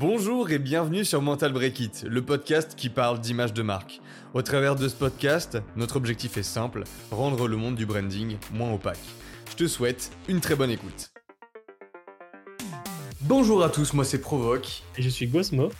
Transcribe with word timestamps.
Bonjour 0.00 0.52
et 0.52 0.60
bienvenue 0.60 1.04
sur 1.04 1.20
Mental 1.22 1.52
Break 1.52 1.80
It, 1.80 2.04
le 2.08 2.22
podcast 2.22 2.76
qui 2.76 2.88
parle 2.88 3.18
d'image 3.18 3.52
de 3.52 3.62
marque. 3.62 4.00
Au 4.32 4.42
travers 4.42 4.76
de 4.76 4.86
ce 4.86 4.94
podcast, 4.94 5.58
notre 5.74 5.96
objectif 5.96 6.36
est 6.36 6.44
simple, 6.44 6.84
rendre 7.10 7.48
le 7.48 7.56
monde 7.56 7.74
du 7.74 7.84
branding 7.84 8.36
moins 8.52 8.72
opaque. 8.72 9.00
Je 9.50 9.56
te 9.56 9.66
souhaite 9.66 10.12
une 10.28 10.40
très 10.40 10.54
bonne 10.54 10.70
écoute. 10.70 11.10
Bonjour 13.22 13.64
à 13.64 13.70
tous, 13.70 13.92
moi 13.92 14.04
c'est 14.04 14.20
Provoque. 14.20 14.84
Et 14.96 15.02
je 15.02 15.08
suis 15.08 15.26
Gosmo. 15.26 15.70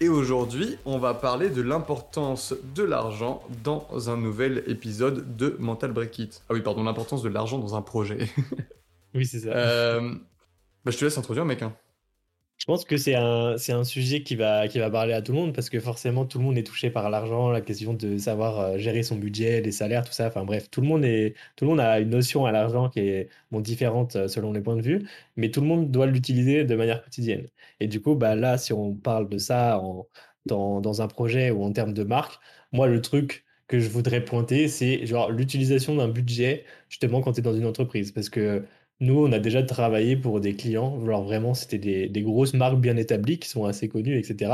Et 0.00 0.08
aujourd'hui, 0.08 0.76
on 0.84 0.98
va 0.98 1.14
parler 1.14 1.48
de 1.48 1.62
l'importance 1.62 2.56
de 2.74 2.82
l'argent 2.82 3.44
dans 3.62 4.10
un 4.10 4.16
nouvel 4.16 4.64
épisode 4.66 5.36
de 5.36 5.54
Mental 5.60 5.92
Break 5.92 6.18
It. 6.18 6.42
Ah 6.48 6.54
oui, 6.54 6.62
pardon, 6.62 6.82
l'importance 6.82 7.22
de 7.22 7.28
l'argent 7.28 7.58
dans 7.58 7.76
un 7.76 7.82
projet. 7.82 8.28
oui, 9.14 9.24
c'est 9.24 9.38
ça. 9.38 9.50
Euh, 9.50 10.12
bah, 10.84 10.90
je 10.90 10.98
te 10.98 11.04
laisse 11.04 11.16
introduire, 11.16 11.44
mec. 11.44 11.62
Hein. 11.62 11.72
Je 12.58 12.64
pense 12.66 12.84
que 12.84 12.96
c'est 12.96 13.16
un, 13.16 13.58
c'est 13.58 13.72
un 13.72 13.82
sujet 13.82 14.22
qui 14.22 14.36
va, 14.36 14.68
qui 14.68 14.78
va 14.78 14.88
parler 14.88 15.12
à 15.14 15.20
tout 15.20 15.32
le 15.32 15.38
monde 15.38 15.52
parce 15.52 15.68
que 15.68 15.80
forcément 15.80 16.24
tout 16.26 16.38
le 16.38 16.44
monde 16.44 16.56
est 16.56 16.62
touché 16.62 16.90
par 16.90 17.10
l'argent, 17.10 17.50
la 17.50 17.60
question 17.60 17.92
de 17.92 18.16
savoir 18.18 18.60
euh, 18.60 18.78
gérer 18.78 19.02
son 19.02 19.16
budget, 19.16 19.60
les 19.60 19.72
salaires, 19.72 20.04
tout 20.04 20.12
ça. 20.12 20.28
Enfin 20.28 20.44
bref, 20.44 20.70
tout 20.70 20.80
le 20.80 20.86
monde, 20.86 21.04
est, 21.04 21.34
tout 21.56 21.64
le 21.64 21.70
monde 21.70 21.80
a 21.80 21.98
une 21.98 22.10
notion 22.10 22.46
à 22.46 22.52
l'argent 22.52 22.88
qui 22.88 23.00
est 23.00 23.28
différente 23.52 24.14
euh, 24.14 24.28
selon 24.28 24.52
les 24.52 24.60
points 24.60 24.76
de 24.76 24.82
vue, 24.82 25.08
mais 25.36 25.50
tout 25.50 25.60
le 25.60 25.66
monde 25.66 25.90
doit 25.90 26.06
l'utiliser 26.06 26.64
de 26.64 26.76
manière 26.76 27.02
quotidienne. 27.02 27.48
Et 27.80 27.88
du 27.88 28.00
coup, 28.00 28.14
bah, 28.14 28.36
là, 28.36 28.56
si 28.58 28.72
on 28.72 28.94
parle 28.94 29.28
de 29.28 29.38
ça 29.38 29.80
en, 29.80 30.06
dans, 30.46 30.80
dans 30.80 31.02
un 31.02 31.08
projet 31.08 31.50
ou 31.50 31.64
en 31.64 31.72
termes 31.72 31.92
de 31.94 32.04
marque, 32.04 32.40
moi, 32.70 32.86
le 32.86 33.00
truc 33.00 33.44
que 33.66 33.80
je 33.80 33.88
voudrais 33.88 34.24
pointer, 34.24 34.68
c'est 34.68 35.04
genre 35.06 35.30
l'utilisation 35.32 35.96
d'un 35.96 36.08
budget 36.08 36.64
justement 36.88 37.20
quand 37.22 37.32
tu 37.32 37.40
es 37.40 37.42
dans 37.42 37.54
une 37.56 37.66
entreprise. 37.66 38.12
Parce 38.12 38.28
que 38.28 38.64
nous, 39.02 39.18
on 39.26 39.32
a 39.32 39.40
déjà 39.40 39.62
travaillé 39.64 40.16
pour 40.16 40.40
des 40.40 40.54
clients, 40.54 41.02
alors 41.02 41.24
vraiment, 41.24 41.54
c'était 41.54 41.78
des, 42.08 42.22
grosses 42.22 42.54
marques 42.54 42.80
bien 42.80 42.96
établies 42.96 43.38
qui 43.38 43.48
sont 43.48 43.64
assez 43.64 43.88
connues, 43.88 44.16
etc., 44.18 44.52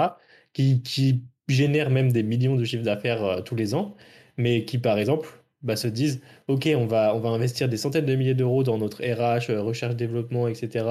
qui, 0.55 1.23
génèrent 1.49 1.91
même 1.91 2.13
des 2.13 2.23
millions 2.23 2.57
de 2.57 2.65
chiffres 2.65 2.85
d'affaires 2.85 3.25
euh, 3.25 3.41
tous 3.41 3.57
les 3.57 3.75
ans, 3.75 3.97
mais 4.37 4.65
qui, 4.67 4.79
par 4.79 4.99
exemple, 4.99 5.29
bah, 5.63 5.77
se 5.77 5.89
disent, 5.89 6.21
OK, 6.49 6.69
on 6.77 6.87
va, 6.87 7.15
on 7.15 7.21
va 7.21 7.31
investir 7.31 7.69
des 7.71 7.79
centaines 7.79 8.05
de 8.05 8.15
milliers 8.15 8.35
d'euros 8.35 8.65
dans 8.65 8.77
notre 8.79 9.03
RH, 9.03 9.51
euh, 9.51 9.63
recherche, 9.63 9.97
développement, 9.97 10.47
etc., 10.49 10.85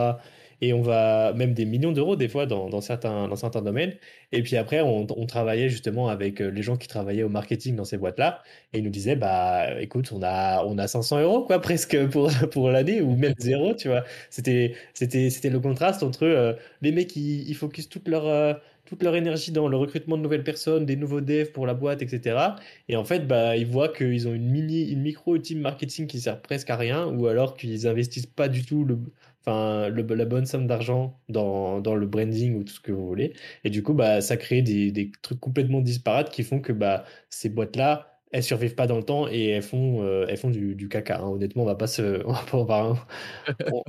et 0.62 0.74
on 0.74 0.82
va 0.82 1.34
même 1.34 1.54
des 1.54 1.66
millions 1.66 1.92
d'euros 1.92 2.16
des 2.16 2.28
fois 2.28 2.46
dans, 2.46 2.82
certains, 2.82 3.28
dans 3.28 3.36
certains 3.36 3.62
domaines. 3.62 3.94
Et 4.32 4.42
puis 4.44 4.58
après, 4.58 4.82
on, 4.82 5.06
travaillait 5.28 5.70
justement 5.70 6.08
avec 6.08 6.42
euh, 6.42 6.50
les 6.50 6.62
gens 6.62 6.78
qui 6.78 6.88
travaillaient 6.88 7.24
au 7.24 7.30
marketing 7.30 7.76
dans 7.76 7.84
ces 7.86 7.98
boîtes-là, 7.98 8.42
et 8.74 8.80
ils 8.80 8.84
nous 8.84 8.90
disaient, 8.90 9.16
bah 9.16 9.80
écoute, 9.82 10.12
on 10.14 10.22
a, 10.24 10.64
on 10.66 10.78
a 10.78 10.88
500 10.88 11.22
euros 11.22 11.44
quoi 11.44 11.60
presque 11.62 12.08
pour, 12.08 12.32
pour 12.52 12.70
l'année, 12.72 13.02
ou 13.02 13.16
même 13.16 13.34
zéro, 13.38 13.74
tu 13.74 13.90
vois. 13.90 14.04
C'était, 14.30 14.74
le 15.02 15.60
contraste 15.60 16.04
entre 16.04 16.24
euh, 16.26 16.54
les 16.82 16.92
mecs, 16.92 17.16
ils, 17.16 17.48
ils 17.50 17.56
focusent 17.56 17.90
toute 17.90 18.08
leur... 18.08 18.26
Euh, 18.28 18.54
toute 18.88 19.04
leur 19.04 19.16
énergie 19.18 19.52
dans 19.52 19.68
le 19.68 19.76
recrutement 19.76 20.18
de 20.18 20.22
nouvelles 20.22 20.46
personnes, 20.46 20.86
des 20.86 20.96
nouveaux 20.96 21.20
devs 21.20 21.52
pour 21.52 21.68
la 21.68 21.74
boîte, 21.74 22.02
etc. 22.02 22.38
Et 22.88 22.96
en 22.96 23.04
fait, 23.04 23.28
bah, 23.28 23.58
ils 23.58 23.68
voient 23.68 23.90
qu'ils 23.90 24.28
ont 24.28 24.34
une 24.34 24.50
mini, 24.50 24.90
une 24.90 25.02
micro 25.02 25.38
team 25.38 25.60
marketing 25.60 26.08
qui 26.08 26.22
sert 26.22 26.42
presque 26.42 26.70
à 26.70 26.78
rien, 26.78 27.06
ou 27.06 27.28
alors 27.28 27.56
qu'ils 27.56 27.86
investissent 27.86 28.28
pas 28.28 28.48
du 28.48 28.64
tout 28.64 28.86
le, 28.86 28.98
enfin, 29.48 29.90
la 29.90 30.26
bonne 30.26 30.46
somme 30.46 30.68
d'argent 30.68 31.20
dans, 31.30 31.80
dans, 31.82 31.96
le 31.96 32.06
branding 32.06 32.56
ou 32.60 32.64
tout 32.64 32.74
ce 32.74 32.80
que 32.82 32.92
vous 32.92 33.08
voulez. 33.08 33.34
Et 33.64 33.70
du 33.70 33.84
coup, 33.84 33.94
bah, 33.94 34.22
ça 34.22 34.38
crée 34.38 34.62
des, 34.62 34.92
des 34.92 35.12
trucs 35.22 35.40
complètement 35.40 35.82
disparates 35.82 36.30
qui 36.30 36.44
font 36.44 36.60
que 36.60 36.74
bah, 36.74 37.06
ces 37.30 37.50
boîtes-là, 37.50 38.20
elles 38.32 38.44
survivent 38.44 38.76
pas 38.76 38.88
dans 38.88 38.98
le 38.98 39.04
temps 39.04 39.28
et 39.30 39.48
elles 39.50 39.62
font, 39.64 40.04
euh, 40.04 40.26
elles 40.30 40.38
font 40.38 40.50
du, 40.50 40.90
caca. 40.90 41.20
Hein. 41.20 41.30
Honnêtement, 41.30 41.64
on 41.64 41.66
va 41.66 41.76
pas 41.76 41.88
se, 41.88 42.24
on 42.54 42.64
va, 42.64 42.96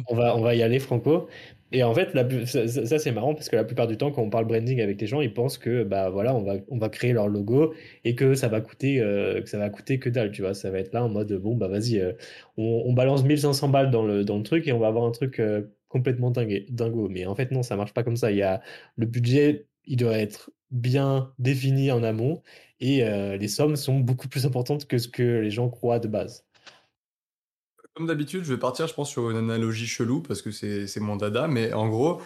on, 0.09 0.15
va, 0.15 0.37
on 0.37 0.41
va 0.41 0.55
y 0.55 0.63
aller 0.63 0.79
franco. 0.79 1.29
Et 1.73 1.83
en 1.83 1.95
fait, 1.95 2.15
ça, 2.47 2.99
c'est 2.99 3.13
marrant 3.13 3.35
parce 3.35 3.49
que 3.49 3.57
la 3.57 3.65
plupart 3.65 3.87
du 3.87 3.97
temps, 3.97 4.11
quand 4.11 4.23
on 4.23 4.31
parle 4.31 4.47
branding 4.47 4.81
avec 4.81 5.01
les 5.01 5.07
gens, 5.07 5.21
ils 5.21 5.33
pensent 5.35 5.59
que 5.59 5.85
bah 5.85 6.09
voilà, 6.11 6.35
on 6.35 6.43
va, 6.43 6.55
on 6.69 6.79
va 6.79 6.89
créer 6.89 7.13
leur 7.13 7.29
logo 7.29 7.75
et 8.05 8.15
que 8.15 8.35
ça 8.35 8.49
va 8.49 8.61
coûter, 8.61 9.01
euh, 9.01 9.43
que 9.43 9.49
ça 9.49 9.59
va 9.59 9.69
coûter 9.71 9.99
que 9.99 10.09
dalle, 10.09 10.31
tu 10.31 10.43
vois. 10.43 10.55
Ça 10.55 10.71
va 10.71 10.79
être 10.79 10.93
là 10.95 11.05
en 11.05 11.09
mode 11.09 11.33
bon 11.35 11.57
bah 11.57 11.69
vas-y, 11.69 11.99
euh, 11.99 12.13
on, 12.57 12.93
balance 12.95 13.23
1500 13.25 13.69
balles 13.69 13.91
dans 13.91 14.03
le, 14.05 14.25
dans 14.25 14.39
le 14.39 14.43
truc 14.43 14.67
et 14.67 14.73
on 14.73 14.79
va 14.79 14.89
avoir 14.89 15.05
un 15.05 15.11
truc 15.13 15.43
complètement 15.89 16.31
dingue, 16.31 16.65
dingo. 16.71 17.09
Mais 17.09 17.27
en 17.27 17.35
fait 17.35 17.51
non, 17.51 17.63
ça 17.63 17.77
marche 17.77 17.93
pas 17.95 18.03
comme 18.03 18.17
ça. 18.17 18.31
Il 18.31 18.39
y 18.39 18.43
a 18.43 18.63
le 18.97 19.07
budget, 19.07 19.67
il 19.87 19.97
doit 19.97 20.19
être 20.19 20.51
bien 20.71 21.33
défini 21.39 21.91
en 21.91 22.03
amont 22.03 22.43
et 22.81 23.05
euh, 23.05 23.37
les 23.37 23.49
sommes 23.49 23.77
sont 23.77 23.99
beaucoup 24.01 24.29
plus 24.29 24.47
importantes 24.47 24.87
que 24.87 24.99
ce 24.99 25.09
que 25.09 25.23
les 25.41 25.51
gens 25.51 25.69
croient 25.69 25.99
de 25.99 26.09
base. 26.09 26.47
Comme 27.99 28.07
d'habitude, 28.07 28.45
je 28.45 28.55
vais 28.55 28.61
partir, 28.61 28.87
je 28.87 28.95
pense, 28.95 29.11
sur 29.11 29.29
une 29.29 29.37
analogie 29.37 29.89
chelou 29.89 30.21
parce 30.21 30.41
que 30.41 30.53
c'est 30.53 31.01
mon 31.01 31.17
dada, 31.17 31.49
mais 31.49 31.73
en 31.73 31.89
gros, 31.89 32.23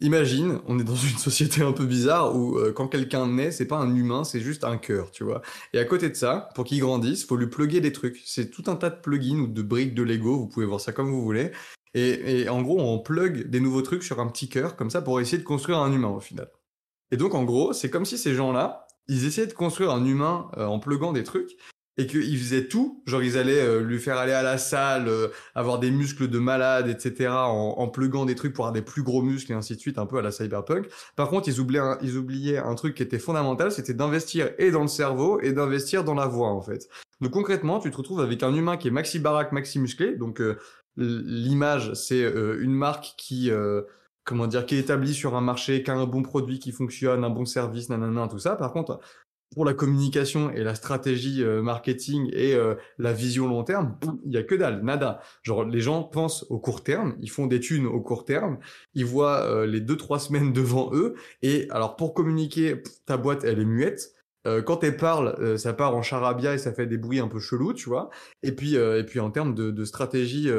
imagine, 0.00 0.58
on 0.66 0.80
est 0.80 0.84
dans 0.84 0.96
une 0.96 1.16
société 1.16 1.62
un 1.62 1.70
peu 1.70 1.86
bizarre 1.86 2.34
où 2.34 2.58
euh, 2.58 2.72
quand 2.72 2.88
quelqu'un 2.88 3.28
naît, 3.28 3.52
c'est 3.52 3.68
pas 3.68 3.76
un 3.76 3.94
humain, 3.94 4.24
c'est 4.24 4.40
juste 4.40 4.64
un 4.64 4.76
cœur, 4.78 5.12
tu 5.12 5.22
vois. 5.22 5.40
Et 5.74 5.78
à 5.78 5.84
côté 5.84 6.08
de 6.08 6.16
ça, 6.16 6.48
pour 6.56 6.64
qu'il 6.64 6.80
grandisse, 6.80 7.24
faut 7.24 7.36
lui 7.36 7.46
plugger 7.46 7.80
des 7.80 7.92
trucs. 7.92 8.20
C'est 8.24 8.50
tout 8.50 8.64
un 8.66 8.74
tas 8.74 8.90
de 8.90 9.00
plugins 9.00 9.38
ou 9.38 9.46
de 9.46 9.62
briques 9.62 9.94
de 9.94 10.02
Lego, 10.02 10.38
vous 10.38 10.48
pouvez 10.48 10.66
voir 10.66 10.80
ça 10.80 10.90
comme 10.90 11.08
vous 11.08 11.22
voulez. 11.22 11.52
Et, 11.94 12.48
en 12.48 12.60
gros, 12.60 12.80
on 12.80 12.98
plug 12.98 13.48
des 13.48 13.60
nouveaux 13.60 13.82
trucs 13.82 14.02
sur 14.02 14.18
un 14.18 14.26
petit 14.26 14.48
cœur, 14.48 14.74
comme 14.74 14.90
ça, 14.90 15.02
pour 15.02 15.20
essayer 15.20 15.38
de 15.38 15.44
construire 15.44 15.78
un 15.78 15.92
humain 15.92 16.08
au 16.08 16.20
final. 16.20 16.50
Et 17.12 17.16
donc, 17.16 17.36
en 17.36 17.44
gros, 17.44 17.72
c'est 17.72 17.90
comme 17.90 18.06
si 18.06 18.18
ces 18.18 18.34
gens-là, 18.34 18.88
ils 19.06 19.24
essayaient 19.24 19.46
de 19.46 19.52
construire 19.52 19.92
un 19.92 20.04
humain 20.04 20.50
euh, 20.56 20.66
en 20.66 20.80
pluguant 20.80 21.12
des 21.12 21.22
trucs 21.22 21.56
et 21.98 22.06
qu'ils 22.06 22.38
faisaient 22.38 22.68
tout, 22.68 23.02
genre 23.06 23.22
ils 23.22 23.36
allaient 23.36 23.60
euh, 23.60 23.80
lui 23.80 23.98
faire 23.98 24.16
aller 24.16 24.32
à 24.32 24.42
la 24.42 24.56
salle, 24.56 25.08
euh, 25.08 25.28
avoir 25.54 25.78
des 25.78 25.90
muscles 25.90 26.28
de 26.28 26.38
malade, 26.38 26.88
etc., 26.88 27.30
en, 27.30 27.74
en 27.76 27.88
pluguant 27.88 28.24
des 28.24 28.34
trucs 28.34 28.54
pour 28.54 28.64
avoir 28.64 28.72
des 28.72 28.82
plus 28.82 29.02
gros 29.02 29.22
muscles 29.22 29.52
et 29.52 29.54
ainsi 29.54 29.76
de 29.76 29.80
suite, 29.80 29.98
un 29.98 30.06
peu 30.06 30.18
à 30.18 30.22
la 30.22 30.30
cyberpunk. 30.30 30.88
Par 31.16 31.28
contre, 31.28 31.48
ils 31.48 31.60
oubliaient 31.60 31.80
un, 31.80 31.98
ils 32.02 32.16
oubliaient 32.16 32.58
un 32.58 32.74
truc 32.74 32.94
qui 32.96 33.02
était 33.02 33.18
fondamental, 33.18 33.70
c'était 33.72 33.94
d'investir 33.94 34.50
et 34.58 34.70
dans 34.70 34.82
le 34.82 34.88
cerveau 34.88 35.40
et 35.40 35.52
d'investir 35.52 36.04
dans 36.04 36.14
la 36.14 36.26
voix, 36.26 36.48
en 36.48 36.62
fait. 36.62 36.88
Donc 37.20 37.32
concrètement, 37.32 37.78
tu 37.78 37.90
te 37.90 37.96
retrouves 37.96 38.20
avec 38.20 38.42
un 38.42 38.54
humain 38.54 38.76
qui 38.76 38.88
est 38.88 38.92
maxi 38.92 39.18
baraque, 39.18 39.52
maxi 39.52 39.78
musclé, 39.78 40.16
donc 40.16 40.42
l'image, 40.96 41.92
c'est 41.94 42.22
une 42.22 42.74
marque 42.74 43.14
qui 43.16 43.50
comment 44.24 44.46
dire, 44.46 44.66
qui 44.66 44.76
est 44.76 44.80
établi 44.80 45.14
sur 45.14 45.34
un 45.36 45.40
marché, 45.40 45.82
qui 45.82 45.90
a 45.90 45.94
un 45.94 46.06
bon 46.06 46.22
produit 46.22 46.58
qui 46.58 46.72
fonctionne, 46.72 47.24
un 47.24 47.30
bon 47.30 47.44
service, 47.44 47.88
nanana, 47.88 48.28
tout 48.28 48.38
ça. 48.38 48.56
Par 48.56 48.72
contre, 48.72 49.00
pour 49.52 49.64
la 49.64 49.74
communication 49.74 50.50
et 50.50 50.62
la 50.62 50.74
stratégie 50.74 51.42
euh, 51.42 51.62
marketing 51.62 52.30
et 52.32 52.54
euh, 52.54 52.74
la 52.98 53.12
vision 53.12 53.48
long 53.48 53.64
terme, 53.64 53.96
il 54.24 54.32
y 54.32 54.36
a 54.36 54.42
que 54.42 54.54
dalle, 54.54 54.82
nada. 54.82 55.20
Genre 55.42 55.64
les 55.64 55.80
gens 55.80 56.02
pensent 56.02 56.46
au 56.48 56.58
court 56.58 56.82
terme, 56.82 57.16
ils 57.20 57.30
font 57.30 57.46
des 57.46 57.60
thunes 57.60 57.86
au 57.86 58.00
court 58.00 58.24
terme, 58.24 58.58
ils 58.94 59.04
voient 59.04 59.42
euh, 59.42 59.66
les 59.66 59.80
deux 59.80 59.96
trois 59.96 60.18
semaines 60.18 60.52
devant 60.62 60.90
eux 60.94 61.14
et 61.42 61.68
alors 61.70 61.96
pour 61.96 62.14
communiquer, 62.14 62.82
ta 63.06 63.16
boîte 63.16 63.44
elle 63.44 63.60
est 63.60 63.64
muette. 63.64 64.14
quand 64.66 64.82
elle 64.82 64.96
parle, 64.96 65.56
ça 65.56 65.72
part 65.72 65.94
en 65.94 66.02
charabia 66.02 66.54
et 66.54 66.58
ça 66.58 66.72
fait 66.72 66.86
des 66.86 66.98
bruits 66.98 67.20
un 67.20 67.28
peu 67.28 67.38
chelous, 67.38 67.74
tu 67.74 67.88
vois. 67.88 68.10
Et 68.42 68.52
puis 68.52 68.74
et 68.74 69.04
puis 69.04 69.20
en 69.20 69.30
termes 69.30 69.54
de, 69.54 69.70
de 69.70 69.84
stratégie 69.84 70.50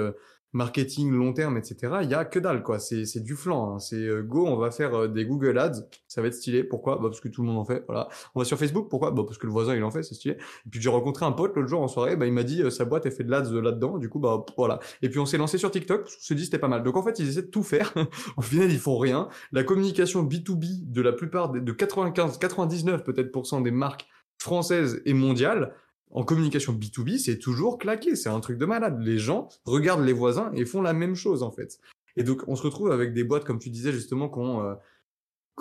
marketing 0.53 1.11
long 1.11 1.33
terme, 1.33 1.57
etc. 1.57 1.93
Il 2.03 2.09
y 2.09 2.13
a 2.13 2.25
que 2.25 2.39
dalle 2.39 2.63
quoi. 2.63 2.79
C'est 2.79 3.05
c'est 3.05 3.21
du 3.21 3.35
flanc. 3.35 3.75
Hein. 3.75 3.79
C'est 3.79 3.95
euh, 3.95 4.21
go, 4.21 4.45
on 4.47 4.55
va 4.55 4.71
faire 4.71 4.93
euh, 4.93 5.07
des 5.07 5.25
Google 5.25 5.57
Ads. 5.57 5.87
Ça 6.07 6.21
va 6.21 6.27
être 6.27 6.35
stylé. 6.35 6.63
Pourquoi? 6.63 6.95
Bah 6.97 7.09
parce 7.09 7.19
que 7.19 7.27
tout 7.27 7.41
le 7.41 7.47
monde 7.47 7.57
en 7.57 7.65
fait. 7.65 7.83
Voilà. 7.87 8.07
On 8.35 8.39
va 8.39 8.45
sur 8.45 8.57
Facebook. 8.57 8.89
Pourquoi? 8.89 9.11
Bah 9.11 9.23
parce 9.25 9.37
que 9.37 9.47
le 9.47 9.51
voisin 9.51 9.75
il 9.75 9.83
en 9.83 9.91
fait. 9.91 10.03
C'est 10.03 10.15
stylé. 10.15 10.35
Et 10.35 10.69
puis 10.69 10.81
j'ai 10.81 10.89
rencontré 10.89 11.25
un 11.25 11.31
pote 11.31 11.55
l'autre 11.55 11.67
jour 11.67 11.81
en 11.81 11.87
soirée. 11.87 12.15
Bah 12.15 12.25
il 12.25 12.33
m'a 12.33 12.43
dit 12.43 12.61
euh, 12.61 12.69
sa 12.69 12.85
boîte 12.85 13.05
elle 13.05 13.11
fait 13.11 13.23
de 13.23 13.31
l'ads 13.31 13.51
là-dedans. 13.51 13.97
Du 13.97 14.09
coup 14.09 14.19
bah 14.19 14.45
voilà. 14.57 14.79
Et 15.01 15.09
puis 15.09 15.19
on 15.19 15.25
s'est 15.25 15.37
lancé 15.37 15.57
sur 15.57 15.71
TikTok. 15.71 16.05
On 16.05 16.21
s'est 16.21 16.35
dit 16.35 16.45
c'était 16.45 16.59
pas 16.59 16.67
mal. 16.67 16.83
Donc 16.83 16.95
en 16.97 17.03
fait 17.03 17.19
ils 17.19 17.27
essaient 17.27 17.41
de 17.43 17.47
tout 17.47 17.63
faire. 17.63 17.93
Au 18.37 18.41
final 18.41 18.71
ils 18.71 18.79
font 18.79 18.97
rien. 18.97 19.29
La 19.51 19.63
communication 19.63 20.23
B2B 20.23 20.91
de 20.91 21.01
la 21.01 21.11
plupart 21.11 21.51
de 21.51 21.71
95, 21.71 22.37
99 22.37 23.03
peut-être 23.03 23.31
des 23.61 23.71
marques 23.71 24.07
françaises 24.37 25.01
et 25.05 25.13
mondiales 25.13 25.73
en 26.13 26.23
communication 26.23 26.73
B2B, 26.73 27.17
c'est 27.17 27.39
toujours 27.39 27.77
claqué, 27.77 28.15
c'est 28.15 28.29
un 28.29 28.39
truc 28.39 28.57
de 28.57 28.65
malade. 28.65 28.99
Les 29.01 29.17
gens 29.17 29.49
regardent 29.65 30.05
les 30.05 30.13
voisins 30.13 30.51
et 30.53 30.63
font 30.63 30.81
la 30.81 30.93
même 30.93 31.15
chose 31.15 31.41
en 31.43 31.51
fait. 31.51 31.79
Et 32.15 32.23
donc 32.23 32.43
on 32.47 32.55
se 32.55 32.61
retrouve 32.61 32.91
avec 32.91 33.13
des 33.13 33.23
boîtes 33.23 33.45
comme 33.45 33.59
tu 33.59 33.69
disais 33.69 33.91
justement 33.91 34.29
qui 34.29 34.37
ont, 34.37 34.63
euh, 34.63 34.75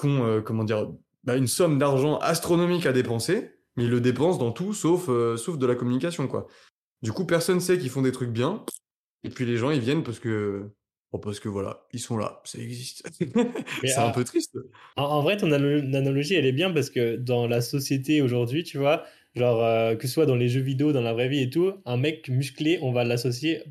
euh, 0.05 0.43
comment 0.43 0.65
dire 0.65 0.91
bah, 1.25 1.37
une 1.37 1.47
somme 1.47 1.79
d'argent 1.79 2.19
astronomique 2.19 2.85
à 2.85 2.93
dépenser, 2.93 3.53
mais 3.77 3.85
ils 3.85 3.91
le 3.91 4.01
dépensent 4.01 4.39
dans 4.39 4.53
tout 4.53 4.75
sauf 4.75 5.09
euh, 5.09 5.37
sauf 5.39 5.57
de 5.57 5.67
la 5.67 5.75
communication 5.75 6.29
quoi. 6.29 6.47
Du 7.01 7.13
coup 7.13 7.25
personne 7.25 7.61
sait 7.61 7.79
qu'ils 7.79 7.91
font 7.91 8.03
des 8.03 8.13
trucs 8.13 8.31
bien 8.31 8.65
et 9.25 9.31
puis 9.31 9.47
les 9.47 9.57
gens 9.57 9.71
ils 9.71 9.81
viennent 9.81 10.05
parce 10.05 10.19
que 10.19 10.69
parce 11.19 11.41
que 11.41 11.49
voilà, 11.51 11.87
ils 11.93 12.01
sont 12.01 12.17
là, 12.17 12.41
ça 12.45 12.59
existe. 12.59 13.07
c'est 13.85 13.97
un 13.97 14.11
peu 14.13 14.25
triste. 14.25 14.57
En, 14.97 15.05
en 15.05 15.23
vrai, 15.23 15.37
ton 15.37 15.53
analogie, 15.53 16.35
elle 16.35 16.47
est 16.47 16.53
bien 16.53 16.71
parce 16.71 16.89
que 16.89 17.17
dans 17.17 17.47
la 17.47 17.61
société 17.61 18.23
aujourd'hui, 18.23 18.65
tu 18.65 18.79
vois, 18.79 19.05
Genre, 19.35 19.65
euh, 19.65 19.97
que 19.97 20.07
ce 20.07 20.13
soit 20.13 20.27
dans 20.27 20.37
les 20.37 20.49
jeux 20.49 20.61
vidéo, 20.61 20.93
dans 20.93 21.01
la 21.01 21.13
vraie 21.15 21.29
vie 21.29 21.41
et 21.41 21.51
tout, 21.51 21.73
un 21.87 21.97
mec 21.97 22.29
musclé, 22.29 22.79
on 22.83 22.93
va 22.93 23.05
l'associer, 23.05 23.63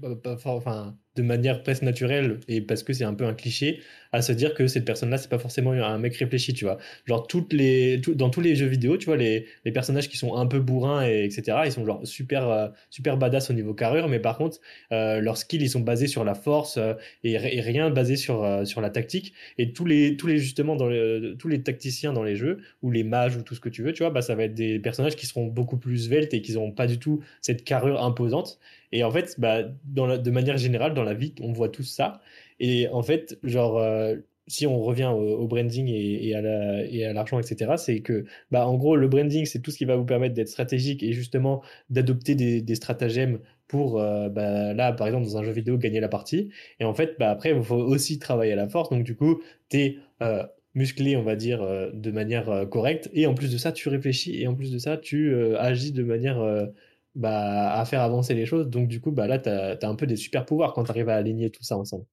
enfin, 0.45 0.97
de 1.15 1.21
manière 1.21 1.63
presque 1.63 1.81
naturelle, 1.83 2.39
et 2.47 2.61
parce 2.61 2.83
que 2.83 2.93
c'est 2.93 3.03
un 3.03 3.13
peu 3.13 3.25
un 3.25 3.33
cliché, 3.33 3.79
à 4.13 4.21
se 4.21 4.31
dire 4.31 4.53
que 4.53 4.67
cette 4.67 4.85
personne-là, 4.85 5.17
c'est 5.17 5.29
pas 5.29 5.39
forcément 5.39 5.71
un 5.71 5.97
mec 5.97 6.15
réfléchi, 6.15 6.53
tu 6.53 6.65
vois. 6.65 6.77
Genre, 7.05 7.27
toutes 7.27 7.53
les, 7.53 7.97
dans 7.97 8.29
tous 8.29 8.41
les 8.41 8.55
jeux 8.55 8.65
vidéo, 8.67 8.97
tu 8.97 9.05
vois, 9.05 9.17
les, 9.17 9.45
les 9.65 9.71
personnages 9.71 10.09
qui 10.09 10.17
sont 10.17 10.35
un 10.35 10.45
peu 10.45 10.59
bourrins, 10.59 11.05
et, 11.07 11.23
etc., 11.23 11.59
ils 11.65 11.71
sont 11.71 11.85
genre 11.85 12.05
super, 12.05 12.49
euh, 12.49 12.67
super 12.89 13.17
badass 13.17 13.49
au 13.49 13.53
niveau 13.53 13.73
carrure, 13.73 14.09
mais 14.09 14.19
par 14.19 14.37
contre, 14.37 14.59
euh, 14.91 15.19
leurs 15.21 15.37
skills, 15.37 15.61
ils 15.61 15.69
sont 15.69 15.79
basés 15.79 16.07
sur 16.07 16.23
la 16.23 16.33
force 16.33 16.77
euh, 16.77 16.93
et, 17.23 17.37
rien 17.37 17.89
basé 17.89 18.15
sur, 18.15 18.65
sur 18.65 18.81
la 18.81 18.89
tactique. 18.89 19.33
Et 19.57 19.73
tous 19.73 19.85
les, 19.85 20.17
tous 20.17 20.27
les, 20.27 20.37
justement, 20.37 20.77
tous 20.77 21.47
les 21.47 21.61
tacticiens 21.61 22.13
dans 22.13 22.23
les 22.23 22.35
jeux, 22.35 22.59
ou 22.81 22.91
les 22.91 23.03
mages, 23.03 23.35
ou 23.37 23.43
tout 23.43 23.55
ce 23.55 23.59
que 23.59 23.69
tu 23.69 23.83
veux, 23.83 23.93
tu 23.93 24.03
vois, 24.03 24.11
bah, 24.11 24.21
ça 24.21 24.35
va 24.35 24.43
être 24.43 24.53
des 24.53 24.79
personnages 24.79 25.15
qui 25.15 25.25
seront 25.25 25.47
beaucoup 25.47 25.77
plus 25.77 26.05
sveltes 26.05 26.33
et 26.33 26.41
qui 26.41 26.53
n'auront 26.53 26.71
pas 26.71 26.87
du 26.87 26.99
tout 26.99 27.21
cette 27.41 27.63
carrure 27.63 28.03
imposante. 28.03 28.59
Et 28.91 29.03
en 29.03 29.11
fait, 29.11 29.35
bah, 29.39 29.63
de 29.63 30.31
manière 30.31 30.57
générale, 30.57 30.93
dans 30.93 31.03
la 31.03 31.13
vie, 31.13 31.33
on 31.41 31.53
voit 31.53 31.69
tout 31.69 31.83
ça. 31.83 32.21
Et 32.59 32.87
en 32.89 33.01
fait, 33.03 33.39
genre, 33.43 33.77
euh, 33.79 34.15
si 34.47 34.67
on 34.67 34.79
revient 34.81 35.11
au, 35.13 35.47
branding 35.47 35.87
et, 35.89 36.35
à 36.35 37.13
l'argent, 37.13 37.39
etc., 37.39 37.73
c'est 37.77 38.01
que, 38.01 38.25
bah, 38.51 38.67
en 38.67 38.77
gros, 38.77 38.95
le 38.95 39.07
branding, 39.07 39.45
c'est 39.45 39.59
tout 39.59 39.71
ce 39.71 39.77
qui 39.77 39.85
va 39.85 39.95
vous 39.95 40.05
permettre 40.05 40.35
d'être 40.35 40.49
stratégique 40.49 41.03
et 41.03 41.13
justement 41.13 41.63
d'adopter 41.89 42.35
des, 42.35 42.75
stratagèmes 42.75 43.39
pour, 43.67 43.99
euh, 43.99 44.29
bah, 44.29 44.73
là, 44.73 44.91
par 44.91 45.07
exemple, 45.07 45.25
dans 45.25 45.37
un 45.37 45.43
jeu 45.43 45.51
vidéo, 45.51 45.77
gagner 45.77 46.01
la 46.01 46.09
partie. 46.09 46.49
Et 46.79 46.85
en 46.85 46.93
fait, 46.93 47.15
bah, 47.17 47.31
après, 47.31 47.51
il 47.51 47.63
faut 47.63 47.75
aussi 47.75 48.19
travailler 48.19 48.53
à 48.53 48.57
la 48.57 48.67
force. 48.67 48.89
Donc, 48.89 49.03
du 49.03 49.15
coup, 49.15 49.41
tu 49.69 49.77
es 49.77 49.97
euh, 50.21 50.43
musclé, 50.75 51.15
on 51.15 51.23
va 51.23 51.35
dire, 51.35 51.65
de 51.93 52.11
manière 52.11 52.67
correcte. 52.69 53.09
Et 53.13 53.25
en 53.27 53.33
plus 53.33 53.51
de 53.51 53.57
ça, 53.57 53.71
tu 53.71 53.89
réfléchis. 53.89 54.41
Et 54.41 54.47
en 54.47 54.55
plus 54.55 54.71
de 54.71 54.77
ça, 54.77 54.97
tu 54.97 55.35
agis 55.55 55.93
de 55.93 56.03
manière 56.03 56.69
bah, 57.15 57.73
à 57.73 57.85
faire 57.85 58.01
avancer 58.01 58.33
les 58.33 58.45
choses. 58.45 58.67
Donc, 58.67 58.87
du 58.87 59.01
coup, 59.01 59.11
bah, 59.11 59.27
là, 59.27 59.39
tu 59.39 59.49
as, 59.49 59.77
un 59.81 59.95
peu 59.95 60.07
des 60.07 60.15
super 60.15 60.45
pouvoirs 60.45 60.73
quand 60.73 60.83
tu 60.83 60.91
arrives 60.91 61.09
à 61.09 61.15
aligner 61.15 61.49
tout 61.51 61.63
ça 61.63 61.77
ensemble. 61.77 62.05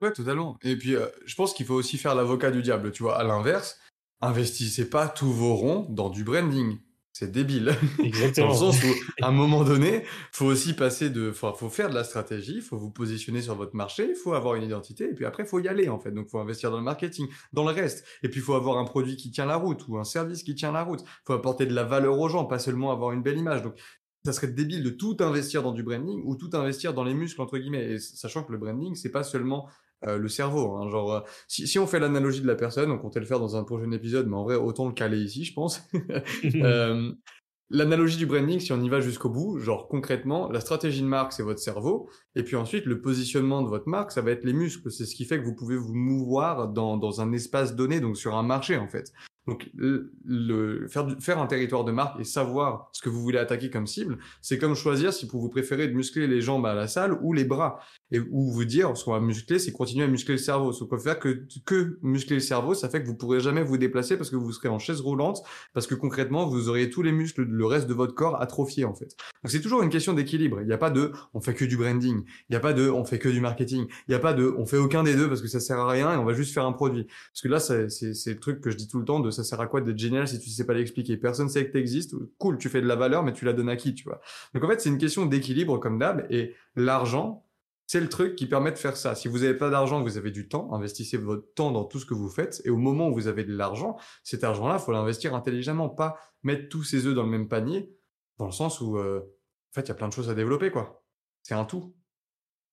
Ouais, 0.00 0.12
totalement. 0.12 0.58
Et 0.62 0.76
puis, 0.76 0.94
euh, 0.96 1.06
je 1.26 1.34
pense 1.34 1.52
qu'il 1.52 1.66
faut 1.66 1.74
aussi 1.74 1.98
faire 1.98 2.14
l'avocat 2.14 2.50
du 2.50 2.62
diable, 2.62 2.90
tu 2.90 3.02
vois. 3.02 3.18
À 3.18 3.24
l'inverse, 3.24 3.78
investissez 4.20 4.88
pas 4.88 5.08
tous 5.08 5.32
vos 5.32 5.54
ronds 5.54 5.86
dans 5.90 6.08
du 6.08 6.24
branding. 6.24 6.78
C'est 7.12 7.30
débile. 7.30 7.74
Exactement. 8.02 8.46
dans 8.52 8.52
le 8.52 8.72
sens 8.72 8.84
où, 8.84 8.88
à 9.22 9.28
un 9.28 9.32
moment 9.32 9.64
donné, 9.64 10.04
faut 10.32 10.46
aussi 10.46 10.74
passer 10.74 11.10
de, 11.10 11.32
faut, 11.32 11.52
faut 11.54 11.68
faire 11.68 11.90
de 11.90 11.94
la 11.94 12.04
stratégie, 12.04 12.56
il 12.56 12.62
faut 12.62 12.78
vous 12.78 12.90
positionner 12.90 13.42
sur 13.42 13.56
votre 13.56 13.74
marché, 13.74 14.08
il 14.10 14.14
faut 14.14 14.32
avoir 14.32 14.54
une 14.54 14.62
identité, 14.62 15.04
et 15.04 15.14
puis 15.14 15.24
après, 15.24 15.42
il 15.42 15.48
faut 15.48 15.58
y 15.58 15.68
aller, 15.68 15.88
en 15.88 15.98
fait. 15.98 16.12
Donc, 16.12 16.28
faut 16.28 16.38
investir 16.38 16.70
dans 16.70 16.78
le 16.78 16.84
marketing, 16.84 17.26
dans 17.52 17.64
le 17.64 17.72
reste. 17.72 18.04
Et 18.22 18.28
puis, 18.28 18.40
il 18.40 18.42
faut 18.42 18.54
avoir 18.54 18.78
un 18.78 18.84
produit 18.84 19.16
qui 19.16 19.30
tient 19.30 19.46
la 19.46 19.56
route 19.56 19.86
ou 19.88 19.98
un 19.98 20.04
service 20.04 20.42
qui 20.42 20.54
tient 20.54 20.72
la 20.72 20.84
route. 20.84 21.00
Il 21.02 21.26
faut 21.26 21.32
apporter 21.32 21.66
de 21.66 21.74
la 21.74 21.84
valeur 21.84 22.18
aux 22.18 22.28
gens, 22.28 22.44
pas 22.44 22.58
seulement 22.58 22.92
avoir 22.92 23.12
une 23.12 23.22
belle 23.22 23.38
image. 23.38 23.62
Donc, 23.62 23.74
ça 24.24 24.32
serait 24.32 24.48
débile 24.48 24.82
de 24.82 24.90
tout 24.90 25.16
investir 25.20 25.62
dans 25.62 25.72
du 25.72 25.82
branding 25.82 26.22
ou 26.24 26.36
tout 26.36 26.50
investir 26.52 26.94
dans 26.94 27.04
les 27.04 27.14
muscles, 27.14 27.40
entre 27.40 27.58
guillemets. 27.58 27.92
Et 27.92 27.98
sachant 27.98 28.44
que 28.44 28.52
le 28.52 28.58
branding, 28.58 28.94
c'est 28.94 29.10
pas 29.10 29.24
seulement 29.24 29.68
euh, 30.06 30.18
le 30.18 30.28
cerveau. 30.28 30.76
Hein, 30.76 30.88
genre, 30.88 31.12
euh, 31.12 31.20
si, 31.46 31.66
si, 31.66 31.78
on 31.78 31.86
fait 31.86 32.00
l'analogie 32.00 32.40
de 32.40 32.46
la 32.46 32.54
personne, 32.54 32.90
on 32.90 32.98
comptait 32.98 33.20
le 33.20 33.26
faire 33.26 33.40
dans 33.40 33.56
un 33.56 33.64
prochain 33.64 33.90
épisode, 33.92 34.26
mais 34.28 34.36
en 34.36 34.44
vrai, 34.44 34.56
autant 34.56 34.86
le 34.86 34.92
caler 34.92 35.18
ici, 35.18 35.44
je 35.44 35.52
pense. 35.52 35.82
euh, 36.54 37.12
l'analogie 37.68 38.16
du 38.16 38.26
branding, 38.26 38.60
si 38.60 38.72
on 38.72 38.82
y 38.82 38.88
va 38.88 39.00
jusqu'au 39.00 39.28
bout, 39.28 39.58
genre 39.58 39.88
concrètement, 39.88 40.50
la 40.50 40.60
stratégie 40.60 41.02
de 41.02 41.06
marque, 41.06 41.32
c'est 41.32 41.42
votre 41.42 41.60
cerveau, 41.60 42.08
et 42.34 42.42
puis 42.42 42.56
ensuite, 42.56 42.86
le 42.86 43.00
positionnement 43.02 43.62
de 43.62 43.68
votre 43.68 43.88
marque, 43.88 44.12
ça 44.12 44.22
va 44.22 44.30
être 44.30 44.44
les 44.44 44.54
muscles. 44.54 44.90
C'est 44.90 45.04
ce 45.04 45.14
qui 45.14 45.24
fait 45.24 45.38
que 45.38 45.44
vous 45.44 45.54
pouvez 45.54 45.76
vous 45.76 45.94
mouvoir 45.94 46.68
dans, 46.68 46.96
dans 46.96 47.20
un 47.20 47.32
espace 47.32 47.76
donné, 47.76 48.00
donc 48.00 48.16
sur 48.16 48.34
un 48.34 48.42
marché, 48.42 48.78
en 48.78 48.88
fait. 48.88 49.12
Donc, 49.50 49.68
le, 49.74 50.86
faire, 50.88 51.08
faire 51.18 51.40
un 51.40 51.48
territoire 51.48 51.82
de 51.82 51.90
marque 51.90 52.20
et 52.20 52.24
savoir 52.24 52.88
ce 52.92 53.02
que 53.02 53.08
vous 53.08 53.20
voulez 53.20 53.38
attaquer 53.38 53.68
comme 53.68 53.88
cible, 53.88 54.18
c'est 54.42 54.58
comme 54.58 54.76
choisir 54.76 55.12
si 55.12 55.26
vous 55.26 55.48
préférez 55.48 55.88
de 55.88 55.94
muscler 55.94 56.28
les 56.28 56.40
jambes 56.40 56.66
à 56.66 56.74
la 56.74 56.86
salle 56.86 57.18
ou 57.20 57.32
les 57.32 57.42
bras. 57.42 57.80
Et 58.12 58.20
ou 58.20 58.52
vous 58.52 58.64
dire, 58.64 58.96
ce 58.96 59.04
qu'on 59.04 59.10
va 59.10 59.18
muscler, 59.18 59.58
c'est 59.58 59.72
continuer 59.72 60.04
à 60.04 60.06
muscler 60.06 60.34
le 60.34 60.38
cerveau. 60.38 60.70
Ce 60.70 60.84
qu'on 60.84 60.90
peut 60.90 60.98
faire 60.98 61.18
que, 61.18 61.46
que 61.64 61.98
muscler 62.02 62.36
le 62.36 62.40
cerveau, 62.42 62.74
ça 62.74 62.88
fait 62.88 63.02
que 63.02 63.08
vous 63.08 63.16
pourrez 63.16 63.40
jamais 63.40 63.64
vous 63.64 63.76
déplacer 63.76 64.16
parce 64.16 64.30
que 64.30 64.36
vous 64.36 64.52
serez 64.52 64.68
en 64.68 64.78
chaise 64.78 65.00
roulante, 65.00 65.42
parce 65.72 65.88
que 65.88 65.96
concrètement, 65.96 66.46
vous 66.46 66.68
auriez 66.68 66.88
tous 66.88 67.02
les 67.02 67.10
muscles, 67.10 67.42
le 67.42 67.66
reste 67.66 67.88
de 67.88 67.94
votre 67.94 68.14
corps 68.14 68.40
atrophiés, 68.40 68.84
en 68.84 68.94
fait. 68.94 69.16
Donc, 69.42 69.50
c'est 69.50 69.60
toujours 69.60 69.82
une 69.82 69.90
question 69.90 70.12
d'équilibre. 70.12 70.60
Il 70.60 70.68
n'y 70.68 70.72
a 70.72 70.78
pas 70.78 70.90
de, 70.90 71.10
on 71.34 71.40
fait 71.40 71.54
que 71.54 71.64
du 71.64 71.76
branding. 71.76 72.22
Il 72.48 72.52
n'y 72.52 72.56
a 72.56 72.60
pas 72.60 72.72
de, 72.72 72.88
on 72.88 73.04
fait 73.04 73.18
que 73.18 73.28
du 73.28 73.40
marketing. 73.40 73.86
Il 74.06 74.10
n'y 74.10 74.14
a 74.14 74.20
pas 74.20 74.32
de, 74.32 74.54
on 74.56 74.64
fait 74.64 74.78
aucun 74.78 75.02
des 75.02 75.16
deux 75.16 75.26
parce 75.28 75.42
que 75.42 75.48
ça 75.48 75.58
sert 75.58 75.80
à 75.80 75.88
rien 75.88 76.12
et 76.12 76.16
on 76.16 76.24
va 76.24 76.34
juste 76.34 76.54
faire 76.54 76.66
un 76.66 76.72
produit. 76.72 77.04
Parce 77.04 77.42
que 77.42 77.48
là, 77.48 77.58
c'est, 77.58 77.88
c'est 77.88 78.30
le 78.30 78.38
truc 78.38 78.60
que 78.60 78.70
je 78.70 78.76
dis 78.76 78.86
tout 78.86 79.00
le 79.00 79.04
temps 79.04 79.20
de 79.20 79.30
ça 79.42 79.50
sert 79.50 79.60
à 79.60 79.66
quoi 79.66 79.80
d'être 79.80 79.98
génial 79.98 80.28
si 80.28 80.38
tu 80.38 80.50
sais 80.50 80.66
pas 80.66 80.74
l'expliquer? 80.74 81.16
Personne 81.16 81.48
sait 81.48 81.66
que 81.66 81.72
tu 81.72 81.78
existes. 81.78 82.14
Cool, 82.38 82.58
tu 82.58 82.68
fais 82.68 82.80
de 82.80 82.86
la 82.86 82.96
valeur, 82.96 83.22
mais 83.22 83.32
tu 83.32 83.44
la 83.44 83.52
donnes 83.52 83.68
à 83.68 83.76
qui, 83.76 83.94
tu 83.94 84.04
vois? 84.04 84.20
Donc 84.54 84.64
en 84.64 84.68
fait, 84.68 84.80
c'est 84.80 84.88
une 84.88 84.98
question 84.98 85.26
d'équilibre 85.26 85.78
comme 85.78 85.98
d'hab. 85.98 86.26
Et 86.30 86.54
l'argent, 86.76 87.46
c'est 87.86 88.00
le 88.00 88.08
truc 88.08 88.36
qui 88.36 88.46
permet 88.46 88.70
de 88.70 88.78
faire 88.78 88.96
ça. 88.96 89.14
Si 89.14 89.26
vous 89.26 89.38
n'avez 89.38 89.54
pas 89.54 89.68
d'argent, 89.68 90.02
vous 90.02 90.16
avez 90.16 90.30
du 90.30 90.48
temps. 90.48 90.72
Investissez 90.72 91.16
votre 91.16 91.52
temps 91.54 91.72
dans 91.72 91.84
tout 91.84 91.98
ce 91.98 92.06
que 92.06 92.14
vous 92.14 92.28
faites. 92.28 92.62
Et 92.64 92.70
au 92.70 92.76
moment 92.76 93.08
où 93.08 93.14
vous 93.14 93.26
avez 93.26 93.42
de 93.42 93.52
l'argent, 93.52 93.96
cet 94.22 94.44
argent-là, 94.44 94.78
faut 94.78 94.92
l'investir 94.92 95.34
intelligemment, 95.34 95.88
pas 95.88 96.16
mettre 96.42 96.68
tous 96.68 96.84
ses 96.84 97.06
œufs 97.06 97.14
dans 97.14 97.24
le 97.24 97.30
même 97.30 97.48
panier, 97.48 97.92
dans 98.38 98.46
le 98.46 98.52
sens 98.52 98.80
où, 98.80 98.96
euh, 98.96 99.20
en 99.20 99.72
fait, 99.74 99.82
il 99.82 99.88
y 99.88 99.90
a 99.90 99.94
plein 99.94 100.08
de 100.08 100.12
choses 100.12 100.30
à 100.30 100.34
développer, 100.34 100.70
quoi. 100.70 101.02
C'est 101.42 101.54
un 101.54 101.64
tout. 101.64 101.94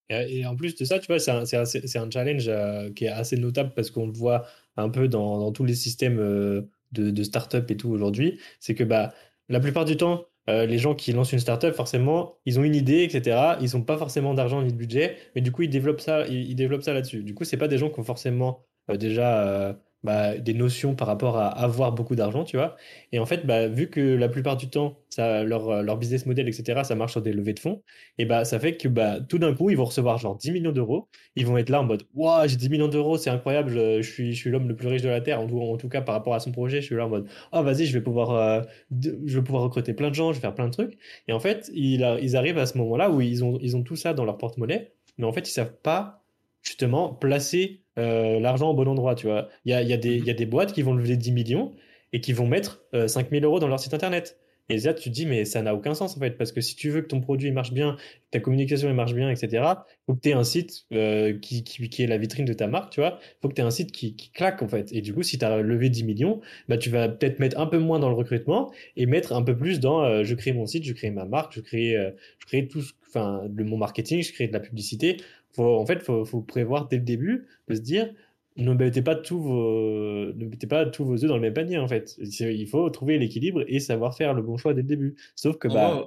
Et, 0.09 0.45
en 0.45 0.55
plus 0.55 0.75
de 0.75 0.85
ça, 0.85 0.99
tu 0.99 1.07
vois, 1.07 1.19
c'est 1.19 1.31
un, 1.31 2.11
challenge 2.11 2.47
euh, 2.47 2.91
qui 2.93 3.05
est 3.05 3.09
assez 3.09 3.37
notable 3.37 3.73
parce 3.75 3.91
qu'on 3.91 4.07
le 4.07 4.13
voit 4.13 4.45
un 4.77 4.89
peu 4.89 5.07
dans, 5.07 5.39
dans 5.39 5.51
tous 5.51 5.65
les 5.65 5.75
systèmes 5.75 6.19
euh, 6.19 6.61
de, 6.93 7.11
de 7.11 7.23
start-up 7.23 7.69
et 7.71 7.77
tout 7.77 7.89
aujourd'hui. 7.89 8.39
C'est 8.59 8.75
que 8.75 8.83
bah, 8.83 9.13
la 9.49 9.59
plupart 9.59 9.85
du 9.85 9.97
temps, 9.97 10.25
euh, 10.49 10.65
les 10.65 10.77
gens 10.77 10.95
qui 10.95 11.11
lancent 11.11 11.33
une 11.33 11.39
start-up, 11.39 11.75
forcément, 11.75 12.37
ils 12.45 12.59
ont 12.59 12.63
une 12.63 12.75
idée, 12.75 13.03
etc. 13.03 13.57
Ils 13.61 13.75
n'ont 13.75 13.83
pas 13.83 13.97
forcément 13.97 14.33
d'argent 14.33 14.61
ni 14.61 14.71
de 14.71 14.77
budget, 14.77 15.17
mais 15.35 15.41
du 15.41 15.51
coup, 15.51 15.63
ils 15.63 15.69
développent 15.69 16.01
ça, 16.01 16.25
ils, 16.27 16.55
développent 16.55 16.83
ça 16.83 16.93
là-dessus. 16.93 17.23
Du 17.23 17.33
coup, 17.33 17.43
c'est 17.43 17.57
pas 17.57 17.67
des 17.67 17.77
gens 17.77 17.89
qui 17.89 17.99
ont 17.99 18.03
forcément 18.03 18.65
déjà 18.89 19.77
bah, 20.03 20.37
des 20.37 20.53
notions 20.53 20.95
par 20.95 21.07
rapport 21.07 21.37
à 21.37 21.47
avoir 21.47 21.91
beaucoup 21.91 22.15
d'argent, 22.15 22.43
tu 22.43 22.55
vois. 22.57 22.75
Et 23.11 23.19
en 23.19 23.25
fait, 23.25 23.45
bah, 23.45 23.67
vu 23.67 23.89
que 23.89 23.99
la 23.99 24.29
plupart 24.29 24.55
du 24.55 24.69
temps, 24.69 24.99
ça, 25.09 25.43
leur, 25.43 25.97
business 25.97 26.25
model, 26.25 26.47
etc., 26.47 26.81
ça 26.83 26.95
marche 26.95 27.13
sur 27.13 27.21
des 27.21 27.33
levées 27.33 27.53
de 27.53 27.59
fonds, 27.59 27.81
et 28.17 28.25
bah, 28.25 28.45
ça 28.45 28.59
fait 28.59 28.77
que 28.77 28.87
bah, 28.87 29.19
tout 29.19 29.39
d'un 29.39 29.53
coup, 29.53 29.69
ils 29.69 29.77
vont 29.77 29.85
recevoir 29.85 30.17
genre 30.17 30.37
10 30.37 30.51
millions 30.51 30.71
d'euros. 30.71 31.07
Ils 31.35 31.45
vont 31.45 31.57
être 31.57 31.69
là 31.69 31.81
en 31.81 31.83
mode 31.83 32.03
Waouh, 32.13 32.47
j'ai 32.47 32.57
10 32.57 32.69
millions 32.69 32.87
d'euros, 32.87 33.17
c'est 33.17 33.29
incroyable, 33.29 33.71
je, 33.71 34.01
suis, 34.01 34.33
je 34.33 34.37
suis 34.37 34.49
l'homme 34.51 34.67
le 34.67 34.75
plus 34.75 34.87
riche 34.87 35.01
de 35.01 35.09
la 35.09 35.21
Terre. 35.21 35.41
En 35.41 35.77
tout, 35.77 35.89
cas, 35.89 36.01
par 36.01 36.15
rapport 36.15 36.35
à 36.35 36.39
son 36.39 36.51
projet, 36.51 36.81
je 36.81 36.85
suis 36.85 36.95
là 36.95 37.05
en 37.05 37.09
mode 37.09 37.27
Oh, 37.51 37.63
vas-y, 37.63 37.85
je 37.85 37.93
vais 37.93 38.03
pouvoir, 38.03 38.31
euh, 38.31 38.61
je 39.01 39.39
vais 39.39 39.43
pouvoir 39.43 39.63
recruter 39.63 39.93
plein 39.93 40.09
de 40.09 40.15
gens, 40.15 40.31
je 40.31 40.37
vais 40.37 40.41
faire 40.41 40.55
plein 40.55 40.67
de 40.67 40.73
trucs. 40.73 40.97
Et 41.27 41.33
en 41.33 41.39
fait, 41.39 41.71
ils, 41.73 42.07
ils 42.21 42.37
arrivent 42.37 42.59
à 42.59 42.65
ce 42.65 42.77
moment-là 42.77 43.09
où 43.09 43.21
ils 43.21 43.43
ont, 43.43 43.57
ils 43.61 43.75
ont 43.75 43.83
tout 43.83 43.95
ça 43.95 44.13
dans 44.13 44.25
leur 44.25 44.37
porte-monnaie, 44.37 44.93
mais 45.17 45.25
en 45.25 45.33
fait, 45.33 45.47
ils 45.49 45.51
savent 45.51 45.75
pas 45.81 46.26
justement 46.67 47.13
placer 47.13 47.81
euh, 47.97 48.39
l'argent 48.39 48.69
au 48.69 48.73
bon 48.73 48.87
endroit, 48.87 49.15
tu 49.15 49.27
vois. 49.27 49.49
Il 49.65 49.71
y 49.71 49.73
a, 49.73 49.81
y, 49.81 49.93
a 49.93 49.97
des, 49.97 50.19
y 50.19 50.29
a 50.29 50.33
des 50.33 50.45
boîtes 50.45 50.73
qui 50.73 50.81
vont 50.81 50.93
lever 50.93 51.17
10 51.17 51.31
millions 51.31 51.73
et 52.13 52.21
qui 52.21 52.33
vont 52.33 52.47
mettre 52.47 52.83
euh, 52.93 53.07
5000 53.07 53.43
euros 53.43 53.59
dans 53.59 53.67
leur 53.67 53.79
site 53.79 53.93
internet. 53.93 54.37
Et 54.69 54.77
là, 54.79 54.93
tu 54.93 55.09
te 55.09 55.13
dis, 55.13 55.25
mais 55.25 55.45
ça 55.45 55.61
n'a 55.61 55.73
aucun 55.73 55.93
sens 55.93 56.17
en 56.17 56.19
fait, 56.19 56.31
parce 56.31 56.51
que 56.51 56.59
si 56.59 56.75
tu 56.75 56.89
veux 56.89 57.01
que 57.01 57.07
ton 57.07 57.21
produit 57.21 57.51
marche 57.51 57.71
bien, 57.71 57.95
que 57.95 58.31
ta 58.31 58.39
communication 58.41 58.93
marche 58.93 59.13
bien, 59.13 59.29
etc., 59.29 59.47
il 59.53 59.95
faut 60.05 60.15
que 60.15 60.19
tu 60.19 60.29
aies 60.29 60.33
un 60.33 60.43
site 60.43 60.85
euh, 60.91 61.37
qui, 61.39 61.63
qui, 61.63 61.89
qui, 61.89 62.03
est 62.03 62.07
la 62.07 62.17
vitrine 62.17 62.43
de 62.43 62.51
ta 62.51 62.67
marque, 62.67 62.91
tu 62.91 62.99
vois. 62.99 63.17
Il 63.21 63.37
faut 63.41 63.47
que 63.47 63.53
tu 63.53 63.61
aies 63.61 63.65
un 63.65 63.71
site 63.71 63.93
qui, 63.93 64.15
qui, 64.15 64.29
claque 64.29 64.61
en 64.61 64.67
fait. 64.67 64.91
Et 64.91 64.99
du 64.99 65.13
coup, 65.13 65.23
si 65.23 65.39
tu 65.39 65.45
as 65.45 65.61
levé 65.61 65.89
10 65.89 66.03
millions, 66.03 66.41
bah, 66.67 66.77
tu 66.77 66.89
vas 66.89 67.07
peut-être 67.07 67.39
mettre 67.39 67.57
un 67.59 67.67
peu 67.67 67.77
moins 67.77 67.99
dans 67.99 68.09
le 68.09 68.15
recrutement 68.15 68.69
et 68.97 69.05
mettre 69.05 69.31
un 69.31 69.41
peu 69.41 69.55
plus 69.55 69.79
dans 69.79 70.03
euh, 70.03 70.23
je 70.25 70.35
crée 70.35 70.51
mon 70.51 70.65
site, 70.65 70.83
je 70.83 70.93
crée 70.93 71.11
ma 71.11 71.23
marque, 71.23 71.53
je 71.53 71.61
crée, 71.61 71.95
euh, 71.95 72.11
je 72.39 72.45
crée 72.45 72.67
tout, 72.67 72.83
enfin, 73.07 73.43
le, 73.55 73.63
mon 73.63 73.77
marketing, 73.77 74.21
je 74.21 74.33
crée 74.33 74.47
de 74.47 74.53
la 74.53 74.59
publicité 74.59 75.17
en 75.65 75.85
fait, 75.85 76.03
faut, 76.03 76.25
faut 76.25 76.41
prévoir 76.41 76.87
dès 76.87 76.97
le 76.97 77.03
début 77.03 77.47
de 77.67 77.75
se 77.75 77.81
dire 77.81 78.13
ne 78.57 78.73
mettez 78.73 79.01
pas 79.01 79.15
tous 79.15 79.39
vos 79.39 80.33
ne 80.33 80.45
mettez 80.45 80.67
pas 80.67 80.85
tous 80.85 81.05
vos 81.05 81.13
œufs 81.13 81.27
dans 81.27 81.35
le 81.35 81.41
même 81.41 81.53
panier 81.53 81.77
en 81.77 81.87
fait. 81.87 82.15
Il 82.19 82.67
faut 82.67 82.89
trouver 82.89 83.17
l'équilibre 83.17 83.63
et 83.67 83.79
savoir 83.79 84.15
faire 84.15 84.33
le 84.33 84.41
bon 84.41 84.57
choix 84.57 84.73
dès 84.73 84.81
le 84.81 84.87
début. 84.87 85.15
Sauf 85.35 85.57
que 85.57 85.67
bah 85.67 86.05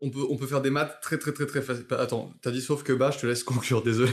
on 0.00 0.10
peut 0.10 0.24
on 0.28 0.36
peut 0.36 0.46
faire 0.46 0.62
des 0.62 0.70
maths 0.70 0.98
très 1.00 1.18
très 1.18 1.32
très 1.32 1.46
très 1.46 1.62
facile. 1.62 1.84
Attends, 1.90 2.32
t'as 2.42 2.50
dit 2.50 2.60
sauf 2.60 2.82
que 2.82 2.92
bah 2.92 3.10
je 3.12 3.18
te 3.18 3.26
laisse 3.26 3.44
conclure, 3.44 3.82
désolé. 3.82 4.12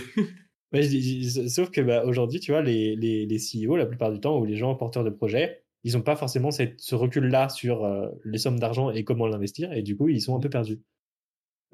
sauf 1.49 1.71
que 1.71 1.81
bah 1.81 2.05
aujourd'hui, 2.05 2.39
tu 2.39 2.51
vois, 2.51 2.61
les, 2.61 2.95
les, 2.95 3.25
les 3.25 3.37
CEO, 3.37 3.75
la 3.75 3.85
plupart 3.85 4.11
du 4.11 4.19
temps, 4.19 4.37
ou 4.39 4.45
les 4.45 4.57
gens 4.57 4.75
porteurs 4.75 5.03
de 5.03 5.09
projets, 5.09 5.63
ils 5.83 5.93
n'ont 5.93 6.01
pas 6.01 6.15
forcément 6.15 6.51
cette, 6.51 6.81
ce 6.81 6.95
recul-là 6.95 7.49
sur 7.49 7.85
euh, 7.85 8.07
les 8.23 8.39
sommes 8.39 8.59
d'argent 8.59 8.89
et 8.91 9.03
comment 9.03 9.27
l'investir, 9.27 9.71
et 9.73 9.83
du 9.83 9.95
coup, 9.95 10.09
ils 10.09 10.21
sont 10.21 10.35
un 10.35 10.39
peu 10.39 10.49
perdus. 10.49 10.81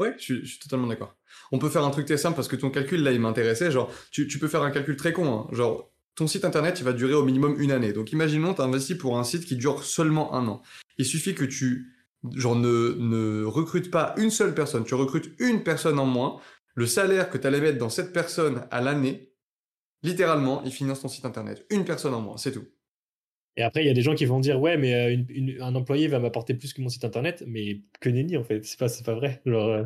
Ouais, 0.02 0.16
je 0.18 0.44
suis, 0.44 0.58
totalement 0.58 0.88
d'accord. 0.88 1.16
On 1.52 1.60
peut 1.60 1.70
faire 1.70 1.84
un 1.86 1.92
truc 1.92 2.08
très 2.08 2.18
simple 2.18 2.36
parce 2.36 2.48
que 2.48 2.56
ton 2.56 2.72
calcul 2.72 3.04
là, 3.04 3.12
il 3.12 3.20
m'intéressait. 3.20 3.70
Genre, 3.70 3.88
tu, 4.10 4.26
peux 4.40 4.48
faire 4.48 4.64
un 4.64 4.72
calcul 4.72 4.96
très 4.96 5.14
con. 5.14 5.32
Hein. 5.32 5.48
Genre, 5.52 5.92
ton 6.16 6.26
site 6.26 6.44
internet, 6.44 6.80
il 6.80 6.86
va 6.86 6.94
durer 6.94 7.14
au 7.14 7.24
minimum 7.24 7.56
une 7.62 7.72
année. 7.72 7.94
Donc, 7.94 8.12
imaginons, 8.12 8.56
tu 8.56 8.62
investi 8.64 8.96
pour 8.96 9.20
un 9.20 9.24
site 9.24 9.46
qui 9.46 9.58
dure 9.58 9.84
seulement 9.84 10.34
un 10.34 10.48
an. 10.48 10.64
Il 10.98 11.06
suffit 11.06 11.36
que 11.36 11.46
tu, 11.46 11.94
genre, 12.34 12.56
ne, 12.56 12.96
ne 12.98 13.44
recrutes 13.44 13.92
pas 13.92 14.16
une 14.18 14.32
seule 14.32 14.56
personne. 14.56 14.86
Tu 14.86 14.96
recrutes 14.96 15.36
une 15.38 15.62
personne 15.62 16.00
en 16.00 16.08
moins. 16.08 16.40
Le 16.74 16.88
salaire 16.88 17.30
que 17.30 17.38
tu 17.38 17.46
allais 17.46 17.62
mettre 17.62 17.78
dans 17.78 17.90
cette 17.90 18.12
personne 18.12 18.66
à 18.72 18.82
l'année, 18.82 19.36
littéralement, 20.02 20.64
il 20.66 20.72
finance 20.72 21.02
ton 21.02 21.10
site 21.10 21.26
internet. 21.26 21.64
Une 21.70 21.86
personne 21.86 22.16
en 22.16 22.22
moins, 22.22 22.38
c'est 22.38 22.54
tout. 22.54 22.66
Et 23.58 23.64
après, 23.64 23.84
il 23.84 23.88
y 23.88 23.90
a 23.90 23.94
des 23.94 24.02
gens 24.02 24.16
qui 24.16 24.26
vont 24.26 24.40
dire 24.40 24.62
ouais, 24.62 24.78
mais 24.78 24.94
euh, 24.94 25.64
un 25.64 25.76
employé 25.76 26.08
va 26.08 26.20
m'apporter 26.20 26.54
plus 26.54 26.74
que 26.74 26.82
mon 26.82 26.90
site 26.90 27.04
internet, 27.04 27.44
mais 27.48 27.82
que 28.00 28.10
nenni 28.10 28.38
en 28.38 28.44
fait, 28.44 28.64
c'est 28.64 28.80
pas, 28.80 28.88
pas 29.06 29.14
vrai. 29.14 29.42
Genre, 29.46 29.68
euh. 29.68 29.84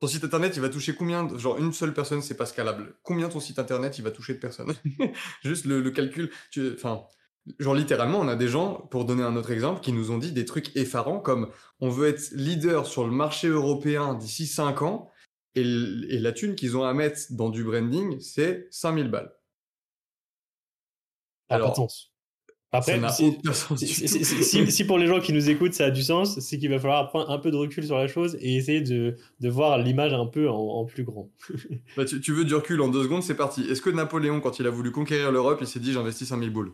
ton 0.00 0.06
site 0.06 0.24
internet, 0.24 0.52
il 0.56 0.62
va 0.62 0.68
toucher 0.68 0.94
combien 0.94 1.28
Genre, 1.36 1.58
une 1.58 1.72
seule 1.72 1.92
personne, 1.92 2.22
c'est 2.22 2.36
pas 2.36 2.46
scalable. 2.46 2.94
Combien 3.02 3.28
ton 3.28 3.40
site 3.40 3.58
internet, 3.58 3.98
il 3.98 4.04
va 4.04 4.12
toucher 4.12 4.34
de 4.34 4.38
personnes? 4.38 4.72
Juste 5.42 5.64
le, 5.64 5.90
calcul. 5.90 6.30
Enfin, 6.74 7.02
genre, 7.58 7.74
littéralement, 7.74 8.20
on 8.20 8.28
a 8.28 8.36
des 8.36 8.48
gens, 8.48 8.74
pour 8.74 9.04
donner 9.04 9.24
un 9.24 9.34
autre 9.34 9.50
exemple, 9.50 9.80
qui 9.80 9.92
nous 9.92 10.12
ont 10.12 10.18
dit 10.18 10.30
des 10.30 10.44
trucs 10.44 10.76
effarants 10.76 11.18
comme 11.18 11.50
on 11.80 11.88
veut 11.88 12.06
être 12.08 12.30
leader 12.32 12.86
sur 12.86 13.04
le 13.04 13.10
marché 13.10 13.48
européen 13.48 14.14
d'ici 14.14 14.46
5 14.46 14.82
ans, 14.82 15.10
et, 15.56 15.62
et 15.62 16.18
la 16.20 16.32
thune 16.32 16.54
qu'ils 16.54 16.76
ont 16.76 16.84
à 16.84 16.94
mettre 16.94 17.20
dans 17.30 17.48
du 17.48 17.64
branding, 17.64 18.20
c'est 18.20 18.68
5000 18.70 19.10
balles. 19.10 19.32
Alors, 21.48 21.76
après, 22.74 23.00
si, 24.70 24.84
pour 24.84 24.98
les 24.98 25.06
gens 25.06 25.20
qui 25.20 25.32
nous 25.32 25.48
écoutent, 25.48 25.74
ça 25.74 25.86
a 25.86 25.90
du 25.90 26.02
sens, 26.02 26.38
c'est 26.40 26.58
qu'il 26.58 26.70
va 26.70 26.78
falloir 26.78 27.08
prendre 27.08 27.30
un 27.30 27.38
peu 27.38 27.50
de 27.50 27.56
recul 27.56 27.84
sur 27.84 27.96
la 27.96 28.08
chose 28.08 28.36
et 28.40 28.56
essayer 28.56 28.80
de, 28.80 29.16
de 29.40 29.48
voir 29.48 29.78
l'image 29.78 30.12
un 30.12 30.26
peu 30.26 30.48
en, 30.48 30.84
plus 30.84 31.04
grand. 31.04 31.30
bah, 31.96 32.04
tu, 32.04 32.32
veux 32.32 32.44
du 32.44 32.54
recul 32.54 32.80
en 32.80 32.88
deux 32.88 33.04
secondes, 33.04 33.22
c'est 33.22 33.36
parti. 33.36 33.62
Est-ce 33.70 33.80
que 33.80 33.90
Napoléon, 33.90 34.40
quand 34.40 34.58
il 34.58 34.66
a 34.66 34.70
voulu 34.70 34.90
conquérir 34.90 35.30
l'Europe, 35.30 35.58
il 35.60 35.66
s'est 35.66 35.80
dit 35.80 35.92
j'investis 35.92 36.28
5000 36.28 36.50
boules? 36.50 36.72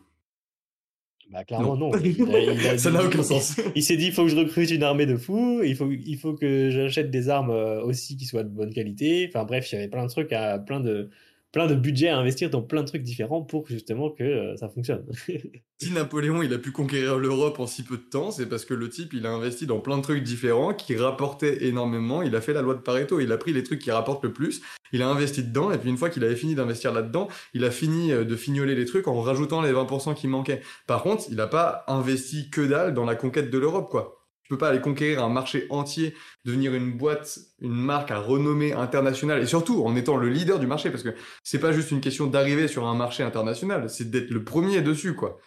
Bah, 1.31 1.45
clairement, 1.45 1.77
non. 1.77 1.93
ça 2.77 2.91
n'a 2.91 3.05
aucun 3.05 3.23
sens. 3.23 3.61
Il, 3.77 3.85
s'est 3.85 3.97
dit 3.97 4.07
il 4.07 4.13
faut 4.13 4.25
que 4.25 4.31
je 4.31 4.37
recrute 4.37 4.71
une 4.71 4.83
armée 4.83 5.07
de 5.07 5.17
fous, 5.17 5.63
il 5.63 5.77
faut, 5.77 5.89
il 5.91 6.19
faut 6.19 6.35
que 6.35 6.71
j'achète 6.71 7.11
des 7.11 7.29
armes 7.29 7.51
euh, 7.51 7.83
aussi 7.85 8.17
qui 8.17 8.25
soient 8.25 8.43
de 8.43 8.49
bonne 8.49 8.73
qualité. 8.73 9.29
Enfin 9.29 9.45
bref, 9.45 9.71
il 9.71 9.77
y 9.77 9.79
avait 9.79 9.89
plein 9.89 10.05
de 10.05 10.11
trucs, 10.11 10.33
à, 10.33 10.59
plein 10.59 10.81
de 10.81 11.11
plein 11.53 11.67
de 11.67 11.75
budget 11.75 12.09
à 12.09 12.19
investir 12.19 12.51
dans 12.51 12.63
plein 12.63 12.83
de 12.83 12.87
trucs 12.87 13.03
différents 13.03 13.43
pour 13.43 13.67
justement 13.67 14.11
que 14.11 14.23
euh, 14.23 14.57
ça 14.57 14.69
fonctionne. 14.69 15.05
si 15.81 15.93
Napoléon 15.93 16.43
il 16.43 16.53
a 16.55 16.59
pu 16.59 16.71
conquérir 16.71 17.19
l'Europe 17.19 17.59
en 17.59 17.67
si 17.67 17.83
peu 17.83 17.97
de 17.97 18.03
temps, 18.03 18.31
c'est 18.31 18.47
parce 18.47 18.65
que 18.65 18.75
le 18.75 18.89
type 18.89 19.13
il 19.13 19.27
a 19.27 19.31
investi 19.31 19.67
dans 19.67 19.81
plein 19.81 19.99
de 19.99 20.03
trucs 20.03 20.23
différents 20.23 20.75
qui 20.75 20.97
rapportaient 20.97 21.65
énormément. 21.65 22.23
Il 22.23 22.37
a 22.37 22.41
fait 22.41 22.53
la 22.53 22.63
loi 22.63 22.75
de 22.75 22.81
Pareto, 22.81 23.21
il 23.21 23.33
a 23.33 23.37
pris 23.37 23.53
les 23.53 23.63
trucs 23.63 23.81
qui 23.81 23.91
rapportent 23.91 24.25
le 24.25 24.33
plus, 24.33 24.61
il 24.93 25.03
a 25.03 25.09
investi 25.09 25.43
dedans 25.43 25.71
et 25.73 25.79
puis 25.79 25.91
une 25.91 25.97
fois 25.97 26.11
qu'il 26.11 26.25
avait 26.25 26.37
fini 26.37 26.55
d'investir 26.55 26.93
là-dedans, 26.93 27.29
il 27.55 27.65
a 27.65 27.71
fini 27.71 28.13
euh, 28.13 28.25
de 28.25 28.37
fignoler 28.37 28.75
les 28.75 28.85
trucs 28.85 29.09
en 29.09 29.21
rajoutant 29.21 29.63
les 29.63 29.73
20% 29.73 30.15
qui 30.15 30.29
manquaient. 30.29 30.63
Par 30.87 31.03
contre, 31.03 31.25
il 31.31 31.37
n'a 31.37 31.47
pas 31.47 31.85
investi 31.89 32.51
que 32.51 32.61
dalle 32.61 32.95
dans 32.95 33.05
la 33.05 33.17
conquête 33.17 33.51
de 33.51 33.59
l'Europe 33.59 33.91
quoi 33.91 34.20
peux 34.51 34.59
pas 34.59 34.69
aller 34.69 34.81
conquérir 34.81 35.25
un 35.25 35.29
marché 35.29 35.67
entier, 35.71 36.15
devenir 36.45 36.75
une 36.75 36.93
boîte, 36.93 37.39
une 37.61 37.73
marque 37.73 38.11
à 38.11 38.19
renommée 38.19 38.73
internationale, 38.73 39.43
et 39.43 39.47
surtout 39.47 39.83
en 39.85 39.97
étant 39.97 40.17
le 40.17 40.29
leader 40.29 40.59
du 40.59 40.67
marché, 40.67 40.91
parce 40.91 41.03
que 41.03 41.15
c'est 41.43 41.61
pas 41.61 41.73
juste 41.73 41.91
une 41.91 42.01
question 42.01 42.27
d'arriver 42.27 42.69
sur 42.69 42.87
un 42.87 42.95
marché 42.95 43.23
international, 43.23 43.89
c'est 43.89 44.11
d'être 44.11 44.31
le 44.31 44.45
premier 44.45 44.83
dessus, 44.83 45.15
quoi. 45.15 45.39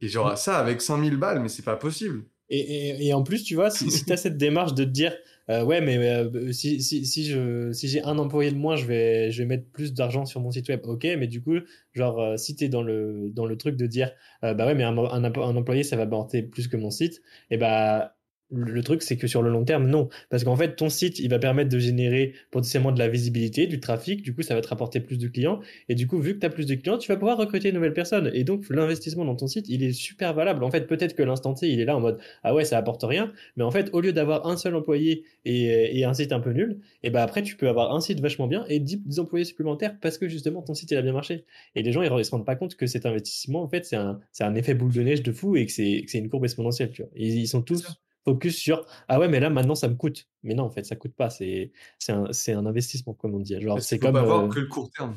Et 0.00 0.08
genre, 0.08 0.36
ça 0.36 0.58
avec 0.58 0.82
5000 0.82 1.16
balles, 1.16 1.40
mais 1.40 1.48
c'est 1.48 1.64
pas 1.64 1.76
possible. 1.76 2.24
Et, 2.48 3.08
et, 3.08 3.12
en 3.12 3.24
plus, 3.24 3.42
tu 3.42 3.56
vois, 3.56 3.70
si, 3.70 3.90
si 3.90 4.04
tu 4.04 4.12
as 4.12 4.16
cette 4.16 4.36
démarche 4.36 4.74
de 4.74 4.84
te 4.84 4.90
dire, 4.90 5.12
euh, 5.48 5.64
ouais, 5.64 5.80
mais 5.80 5.96
euh, 5.98 6.52
si, 6.52 6.82
si, 6.82 7.06
si, 7.06 7.32
si 7.72 7.88
j'ai 7.88 8.02
un 8.02 8.18
employé 8.18 8.50
de 8.50 8.56
moins, 8.56 8.76
je 8.76 8.84
vais, 8.84 9.30
je 9.30 9.42
vais 9.42 9.46
mettre 9.46 9.68
plus 9.70 9.94
d'argent 9.94 10.26
sur 10.26 10.40
mon 10.40 10.50
site 10.50 10.68
web. 10.68 10.80
Ok, 10.84 11.04
mais 11.04 11.28
du 11.28 11.42
coup, 11.42 11.56
genre, 11.92 12.20
euh, 12.20 12.36
si 12.36 12.56
tu 12.56 12.64
es 12.64 12.68
dans 12.68 12.82
le, 12.82 13.30
dans 13.30 13.46
le 13.46 13.56
truc 13.56 13.76
de 13.76 13.86
dire, 13.86 14.10
bah 14.42 14.54
ouais, 14.66 14.74
mais 14.74 14.84
un, 14.84 14.96
un, 14.98 15.24
un, 15.24 15.56
employé, 15.56 15.82
ça 15.84 15.96
va 15.96 16.06
porter 16.06 16.42
plus 16.42 16.68
que 16.68 16.76
mon 16.76 16.90
site, 16.90 17.22
et 17.50 17.58
bah, 17.58 18.15
le 18.50 18.82
truc, 18.82 19.02
c'est 19.02 19.16
que 19.16 19.26
sur 19.26 19.42
le 19.42 19.50
long 19.50 19.64
terme, 19.64 19.88
non. 19.88 20.08
Parce 20.30 20.44
qu'en 20.44 20.54
fait, 20.54 20.76
ton 20.76 20.88
site, 20.88 21.18
il 21.18 21.28
va 21.30 21.38
permettre 21.38 21.68
de 21.68 21.78
générer 21.78 22.34
potentiellement 22.50 22.92
de 22.92 22.98
la 22.98 23.08
visibilité, 23.08 23.66
du 23.66 23.80
trafic. 23.80 24.22
Du 24.22 24.34
coup, 24.34 24.42
ça 24.42 24.54
va 24.54 24.60
te 24.60 24.68
rapporter 24.68 25.00
plus 25.00 25.18
de 25.18 25.26
clients. 25.26 25.60
Et 25.88 25.94
du 25.94 26.06
coup, 26.06 26.18
vu 26.20 26.34
que 26.34 26.40
tu 26.40 26.46
as 26.46 26.50
plus 26.50 26.66
de 26.66 26.74
clients, 26.76 26.98
tu 26.98 27.08
vas 27.10 27.16
pouvoir 27.16 27.38
recruter 27.38 27.70
de 27.70 27.74
nouvelles 27.74 27.92
personnes. 27.92 28.30
Et 28.34 28.44
donc, 28.44 28.64
l'investissement 28.70 29.24
dans 29.24 29.34
ton 29.34 29.48
site, 29.48 29.68
il 29.68 29.82
est 29.82 29.92
super 29.92 30.32
valable. 30.32 30.62
En 30.62 30.70
fait, 30.70 30.86
peut-être 30.86 31.14
que 31.16 31.22
l'instant 31.24 31.54
T, 31.54 31.68
il 31.68 31.80
est 31.80 31.84
là 31.84 31.96
en 31.96 32.00
mode, 32.00 32.18
ah 32.44 32.54
ouais, 32.54 32.64
ça 32.64 32.78
apporte 32.78 33.02
rien. 33.02 33.32
Mais 33.56 33.64
en 33.64 33.70
fait, 33.70 33.90
au 33.92 34.00
lieu 34.00 34.12
d'avoir 34.12 34.46
un 34.46 34.56
seul 34.56 34.76
employé 34.76 35.24
et, 35.44 36.04
un 36.04 36.14
site 36.14 36.32
un 36.32 36.40
peu 36.40 36.52
nul, 36.52 36.78
et 37.02 37.10
ben 37.10 37.20
après, 37.20 37.42
tu 37.42 37.56
peux 37.56 37.68
avoir 37.68 37.92
un 37.92 38.00
site 38.00 38.20
vachement 38.20 38.46
bien 38.46 38.64
et 38.68 38.78
10 38.78 39.18
employés 39.18 39.44
supplémentaires 39.44 39.96
parce 40.00 40.18
que 40.18 40.28
justement, 40.28 40.62
ton 40.62 40.74
site, 40.74 40.92
il 40.92 40.96
a 40.96 41.02
bien 41.02 41.12
marché. 41.12 41.44
Et 41.74 41.82
les 41.82 41.90
gens, 41.90 42.02
ils 42.02 42.12
ne 42.12 42.22
se 42.22 42.30
rendent 42.30 42.46
pas 42.46 42.54
compte 42.54 42.76
que 42.76 42.86
cet 42.86 43.06
investissement, 43.06 43.62
en 43.62 43.68
fait, 43.68 43.84
c'est 43.84 43.96
un, 43.96 44.20
un 44.38 44.54
effet 44.54 44.74
boule 44.74 44.92
de 44.92 45.02
neige 45.02 45.22
de 45.22 45.32
fou 45.32 45.56
et 45.56 45.66
que 45.66 45.72
c'est 45.72 46.04
une 46.14 46.28
courbe 46.28 46.44
exponentielle. 46.44 46.92
Tu 46.92 47.02
vois. 47.02 47.10
ils 47.16 47.48
sont 47.48 47.62
tous 47.62 47.84
focus 48.26 48.56
sur 48.56 48.84
ah 49.08 49.18
ouais 49.18 49.28
mais 49.28 49.40
là 49.40 49.50
maintenant 49.50 49.74
ça 49.74 49.88
me 49.88 49.94
coûte 49.94 50.28
mais 50.42 50.54
non 50.54 50.64
en 50.64 50.70
fait 50.70 50.84
ça 50.84 50.96
coûte 50.96 51.14
pas. 51.14 51.30
C'est 51.30 51.72
c'est 51.98 52.12
un, 52.12 52.24
un, 52.24 52.66
investissement 52.66 53.14
comme 53.14 53.34
on 53.34 53.40
dit. 53.40 53.60
Genre 53.60 53.80
c'est 53.80 53.98
comme 53.98 54.16
euh, 54.16 54.48
que 54.48 54.60
le 54.60 54.66
court 54.66 54.90
terme. 54.90 55.16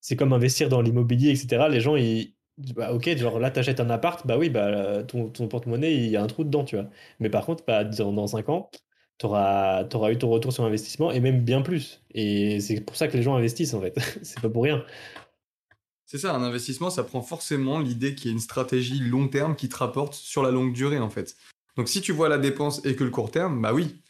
c'est 0.00 0.16
comme 0.16 0.32
investir 0.32 0.68
dans 0.68 0.80
l'immobilier 0.80 1.30
etc 1.30 1.66
les 1.70 1.80
gens 1.80 1.96
ils 1.96 2.34
bah, 2.74 2.92
ok 2.92 3.16
genre 3.16 3.38
là 3.38 3.50
t'achètes 3.50 3.80
un 3.80 3.90
appart 3.90 4.26
bah 4.26 4.36
oui 4.36 4.50
bah 4.50 5.04
ton, 5.04 5.28
ton 5.28 5.46
porte-monnaie 5.46 5.94
il 5.94 6.10
y 6.10 6.16
a 6.16 6.22
un 6.22 6.26
trou 6.26 6.44
dedans 6.44 6.64
tu 6.64 6.76
vois. 6.76 6.88
Mais 7.20 7.30
par 7.30 7.44
contre 7.44 7.64
bah, 7.66 7.84
dans, 7.84 8.12
dans 8.12 8.26
5 8.26 8.48
ans 8.48 8.70
t'auras 9.18 9.84
auras 9.92 10.12
eu 10.12 10.18
ton 10.18 10.30
retour 10.30 10.52
sur 10.52 10.64
investissement 10.64 11.10
et 11.10 11.20
même 11.20 11.44
bien 11.44 11.62
plus. 11.62 12.02
Et 12.14 12.60
c'est 12.60 12.80
pour 12.80 12.96
ça 12.96 13.08
que 13.08 13.16
les 13.16 13.22
gens 13.22 13.34
investissent 13.34 13.74
en 13.74 13.80
fait. 13.80 13.98
C'est 14.22 14.40
pas 14.40 14.48
pour 14.48 14.62
rien. 14.62 14.84
C'est 16.10 16.16
ça, 16.16 16.34
un 16.34 16.42
investissement, 16.42 16.88
ça 16.88 17.04
prend 17.04 17.20
forcément 17.20 17.80
l'idée 17.80 18.14
qu'il 18.14 18.28
y 18.28 18.28
ait 18.30 18.32
une 18.32 18.40
stratégie 18.40 18.98
long 18.98 19.28
terme 19.28 19.54
qui 19.54 19.68
te 19.68 19.76
rapporte 19.76 20.14
sur 20.14 20.42
la 20.42 20.50
longue 20.50 20.72
durée, 20.72 20.98
en 20.98 21.10
fait. 21.10 21.36
Donc 21.78 21.88
si 21.88 22.00
tu 22.00 22.10
vois 22.10 22.28
la 22.28 22.38
dépense 22.38 22.84
et 22.84 22.96
que 22.96 23.04
le 23.04 23.10
court 23.10 23.30
terme, 23.30 23.62
bah 23.62 23.72
oui, 23.72 24.02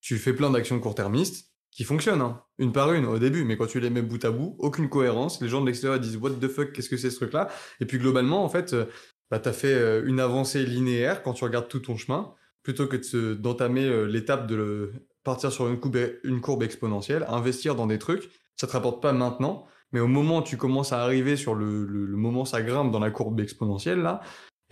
tu 0.00 0.18
fais 0.18 0.32
plein 0.32 0.50
d'actions 0.50 0.80
court-termistes 0.80 1.52
qui 1.70 1.84
fonctionnent, 1.84 2.20
hein, 2.20 2.42
une 2.58 2.72
par 2.72 2.92
une 2.92 3.06
au 3.06 3.20
début, 3.20 3.44
mais 3.44 3.56
quand 3.56 3.68
tu 3.68 3.78
les 3.78 3.90
mets 3.90 4.02
bout 4.02 4.22
à 4.24 4.32
bout, 4.32 4.56
aucune 4.58 4.88
cohérence, 4.88 5.40
les 5.40 5.48
gens 5.48 5.60
de 5.60 5.66
l'extérieur 5.66 6.00
disent 6.00 6.16
what 6.16 6.30
the 6.32 6.48
fuck, 6.48 6.72
qu'est-ce 6.72 6.90
que 6.90 6.96
c'est 6.96 7.10
ce 7.10 7.16
truc-là? 7.16 7.48
Et 7.80 7.86
puis 7.86 7.98
globalement, 7.98 8.44
en 8.44 8.48
fait, 8.48 8.72
euh, 8.72 8.86
bah, 9.30 9.38
tu 9.38 9.48
as 9.48 9.52
fait 9.52 9.72
euh, 9.72 10.02
une 10.04 10.18
avancée 10.18 10.66
linéaire 10.66 11.22
quand 11.22 11.32
tu 11.32 11.44
regardes 11.44 11.68
tout 11.68 11.78
ton 11.78 11.96
chemin, 11.96 12.34
plutôt 12.64 12.88
que 12.88 13.34
d'entamer 13.34 13.84
euh, 13.84 14.04
l'étape 14.06 14.48
de 14.48 14.92
partir 15.22 15.52
sur 15.52 15.68
une 15.68 16.40
courbe, 16.40 16.64
exponentielle, 16.64 17.24
investir 17.28 17.76
dans 17.76 17.86
des 17.86 18.00
trucs, 18.00 18.30
ça 18.56 18.66
te 18.66 18.72
rapporte 18.72 19.00
pas 19.00 19.12
maintenant, 19.12 19.68
mais 19.92 20.00
au 20.00 20.08
moment 20.08 20.38
où 20.38 20.42
tu 20.42 20.56
commences 20.56 20.92
à 20.92 21.00
arriver 21.00 21.36
sur 21.36 21.54
le, 21.54 21.86
le, 21.86 22.04
le 22.04 22.16
moment 22.16 22.42
où 22.42 22.46
ça 22.46 22.62
grimpe 22.62 22.90
dans 22.90 22.98
la 22.98 23.12
courbe 23.12 23.38
exponentielle, 23.38 24.00
là, 24.00 24.22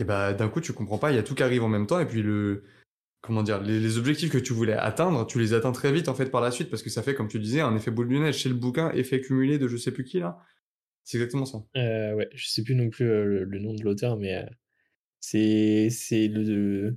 et 0.00 0.04
bah 0.04 0.32
d'un 0.32 0.48
coup 0.48 0.60
tu 0.60 0.72
comprends 0.72 0.98
pas, 0.98 1.12
il 1.12 1.16
y 1.16 1.18
a 1.18 1.22
tout 1.22 1.34
qui 1.34 1.42
arrive 1.42 1.62
en 1.62 1.68
même 1.68 1.86
temps 1.86 2.00
et 2.00 2.06
puis 2.06 2.22
le 2.22 2.64
comment 3.20 3.42
dire 3.42 3.60
les, 3.60 3.98
objectifs 3.98 4.30
que 4.30 4.38
tu 4.38 4.52
voulais 4.52 4.74
atteindre, 4.74 5.26
tu 5.26 5.38
les 5.38 5.52
atteins 5.52 5.72
très 5.72 5.92
vite 5.92 6.08
en 6.08 6.14
fait 6.14 6.30
par 6.30 6.40
la 6.40 6.50
suite 6.50 6.70
parce 6.70 6.82
que 6.82 6.90
ça 6.90 7.02
fait 7.02 7.14
comme 7.14 7.28
tu 7.28 7.38
disais 7.38 7.60
un 7.60 7.76
effet 7.76 7.90
boule 7.90 8.08
de 8.08 8.18
neige 8.18 8.38
chez 8.38 8.48
le 8.48 8.54
bouquin, 8.54 8.90
effet 8.92 9.20
cumulé 9.20 9.58
de 9.58 9.68
je 9.68 9.76
sais 9.76 9.92
plus 9.92 10.04
qui 10.04 10.20
là. 10.20 10.38
C'est 11.04 11.18
exactement 11.18 11.44
ça. 11.46 11.58
Euh, 11.76 12.14
ouais, 12.14 12.28
je 12.34 12.46
sais 12.46 12.62
plus 12.62 12.74
non 12.74 12.88
plus 12.88 13.10
euh, 13.10 13.44
le, 13.44 13.58
nom 13.58 13.74
de 13.74 13.82
l'auteur 13.82 14.16
mais 14.16 14.36
euh, 14.36 14.46
c'est 15.20 15.88
c'est 15.90 16.28
le 16.28 16.96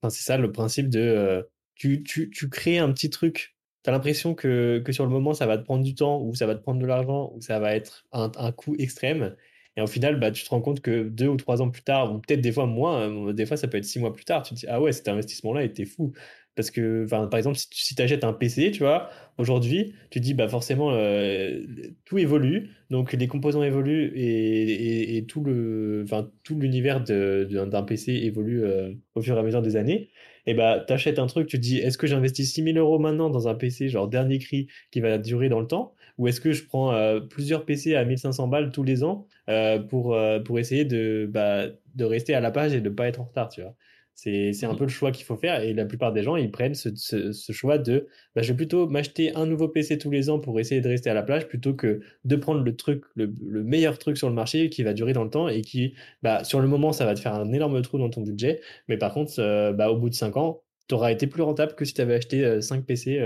enfin, 0.00 0.10
c'est 0.10 0.22
ça 0.22 0.38
le 0.38 0.52
principe 0.52 0.88
de 0.88 1.00
euh, 1.00 1.42
tu, 1.74 2.02
tu, 2.02 2.30
tu 2.30 2.48
crées 2.48 2.78
un 2.78 2.92
petit 2.92 3.10
truc 3.10 3.54
tu 3.84 3.90
as 3.90 3.92
l'impression 3.92 4.34
que, 4.34 4.82
que 4.84 4.92
sur 4.92 5.04
le 5.04 5.10
moment, 5.10 5.34
ça 5.34 5.46
va 5.46 5.58
te 5.58 5.62
prendre 5.62 5.84
du 5.84 5.94
temps, 5.94 6.22
ou 6.22 6.34
ça 6.34 6.46
va 6.46 6.54
te 6.54 6.62
prendre 6.62 6.80
de 6.80 6.86
l'argent, 6.86 7.30
ou 7.34 7.42
ça 7.42 7.58
va 7.58 7.74
être 7.74 8.06
un, 8.12 8.32
un 8.36 8.50
coût 8.50 8.74
extrême. 8.78 9.36
Et 9.76 9.82
au 9.82 9.86
final, 9.86 10.20
bah, 10.20 10.30
tu 10.30 10.44
te 10.44 10.50
rends 10.50 10.60
compte 10.60 10.80
que 10.80 11.02
deux 11.02 11.28
ou 11.28 11.36
trois 11.36 11.60
ans 11.60 11.70
plus 11.70 11.82
tard, 11.82 12.14
ou 12.14 12.18
peut-être 12.18 12.40
des 12.40 12.52
fois 12.52 12.66
moins, 12.66 13.08
hein, 13.08 13.32
des 13.32 13.46
fois 13.46 13.56
ça 13.56 13.66
peut 13.68 13.78
être 13.78 13.84
six 13.84 13.98
mois 13.98 14.12
plus 14.12 14.24
tard, 14.24 14.42
tu 14.42 14.54
te 14.54 14.60
dis, 14.60 14.66
ah 14.68 14.80
ouais, 14.80 14.92
cet 14.92 15.08
investissement-là 15.08 15.64
était 15.64 15.84
fou. 15.84 16.12
Parce 16.54 16.70
que, 16.70 17.04
par 17.08 17.34
exemple, 17.36 17.58
si 17.58 17.96
tu 17.96 18.02
achètes 18.02 18.22
un 18.22 18.32
PC, 18.32 18.70
tu 18.70 18.80
vois, 18.80 19.10
aujourd'hui, 19.38 19.94
tu 20.10 20.20
dis, 20.20 20.34
bah 20.34 20.46
forcément, 20.46 20.92
euh, 20.92 21.64
tout 22.04 22.16
évolue, 22.18 22.70
donc 22.90 23.12
les 23.12 23.26
composants 23.26 23.64
évoluent 23.64 24.12
et, 24.14 25.24
tout 25.26 25.42
le, 25.42 26.04
tout 26.44 26.58
l'univers 26.58 27.00
d'un 27.02 27.82
PC 27.82 28.12
évolue 28.12 28.62
euh, 28.64 28.92
au 29.16 29.20
fur 29.22 29.36
et 29.36 29.40
à 29.40 29.42
mesure 29.42 29.62
des 29.62 29.74
années. 29.74 30.10
Et 30.46 30.54
bah, 30.54 30.78
t'achètes 30.78 31.18
un 31.18 31.26
truc, 31.26 31.48
tu 31.48 31.56
te 31.56 31.62
dis, 31.62 31.78
est-ce 31.78 31.98
que 31.98 32.06
j'investis 32.06 32.52
6000 32.52 32.78
euros 32.78 33.00
maintenant 33.00 33.30
dans 33.30 33.48
un 33.48 33.54
PC, 33.54 33.88
genre 33.88 34.08
dernier 34.08 34.38
cri, 34.38 34.68
qui 34.92 35.00
va 35.00 35.18
durer 35.18 35.48
dans 35.48 35.60
le 35.60 35.66
temps, 35.66 35.94
ou 36.18 36.28
est-ce 36.28 36.40
que 36.40 36.52
je 36.52 36.64
prends 36.64 36.92
euh, 36.94 37.20
plusieurs 37.20 37.64
PC 37.64 37.94
à 37.94 38.04
1500 38.04 38.48
balles 38.48 38.70
tous 38.72 38.82
les 38.82 39.02
ans 39.04 39.26
euh, 39.48 39.78
pour, 39.78 40.14
euh, 40.14 40.40
pour 40.40 40.58
essayer 40.58 40.84
de, 40.84 41.28
bah, 41.30 41.66
de 41.94 42.04
rester 42.04 42.34
à 42.34 42.40
la 42.40 42.50
page 42.50 42.74
et 42.74 42.80
de 42.80 42.88
ne 42.88 42.94
pas 42.94 43.08
être 43.08 43.20
en 43.20 43.24
retard, 43.24 43.48
tu 43.48 43.62
vois? 43.62 43.74
C'est, 44.16 44.52
c'est 44.52 44.64
un 44.64 44.74
mmh. 44.74 44.76
peu 44.76 44.84
le 44.84 44.90
choix 44.90 45.10
qu'il 45.10 45.24
faut 45.24 45.36
faire 45.36 45.60
et 45.60 45.72
la 45.72 45.84
plupart 45.84 46.12
des 46.12 46.22
gens, 46.22 46.36
ils 46.36 46.52
prennent 46.52 46.76
ce, 46.76 46.90
ce, 46.94 47.52
choix 47.52 47.78
de 47.78 48.06
bah, 48.36 48.42
je 48.42 48.52
vais 48.52 48.56
plutôt 48.56 48.88
m'acheter 48.88 49.34
un 49.34 49.44
nouveau 49.44 49.66
PC 49.66 49.98
tous 49.98 50.10
les 50.12 50.30
ans 50.30 50.38
pour 50.38 50.60
essayer 50.60 50.80
de 50.80 50.88
rester 50.88 51.10
à 51.10 51.14
la 51.14 51.24
plage 51.24 51.48
plutôt 51.48 51.74
que 51.74 52.00
de 52.24 52.36
prendre 52.36 52.62
le 52.62 52.76
truc, 52.76 53.02
le, 53.16 53.34
le 53.44 53.64
meilleur 53.64 53.98
truc 53.98 54.16
sur 54.16 54.28
le 54.28 54.34
marché 54.36 54.70
qui 54.70 54.84
va 54.84 54.92
durer 54.92 55.14
dans 55.14 55.24
le 55.24 55.30
temps 55.30 55.48
et 55.48 55.62
qui, 55.62 55.94
bah, 56.22 56.44
sur 56.44 56.60
le 56.60 56.68
moment, 56.68 56.92
ça 56.92 57.04
va 57.06 57.14
te 57.14 57.20
faire 57.20 57.34
un 57.34 57.52
énorme 57.52 57.82
trou 57.82 57.98
dans 57.98 58.08
ton 58.08 58.20
budget. 58.20 58.60
Mais 58.88 58.98
par 58.98 59.12
contre, 59.12 59.34
bah, 59.72 59.90
au 59.90 59.96
bout 59.96 60.10
de 60.10 60.14
5 60.14 60.36
ans, 60.36 60.62
tu 60.88 60.94
auras 60.94 61.10
été 61.10 61.26
plus 61.26 61.42
rentable 61.42 61.74
que 61.74 61.84
si 61.84 61.94
tu 61.94 62.00
avais 62.00 62.14
acheté 62.14 62.60
5 62.60 62.86
PC 62.86 63.18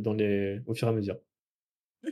dans 0.00 0.14
les... 0.14 0.60
au 0.66 0.74
fur 0.74 0.88
et 0.88 0.90
à 0.90 0.94
mesure. 0.94 1.18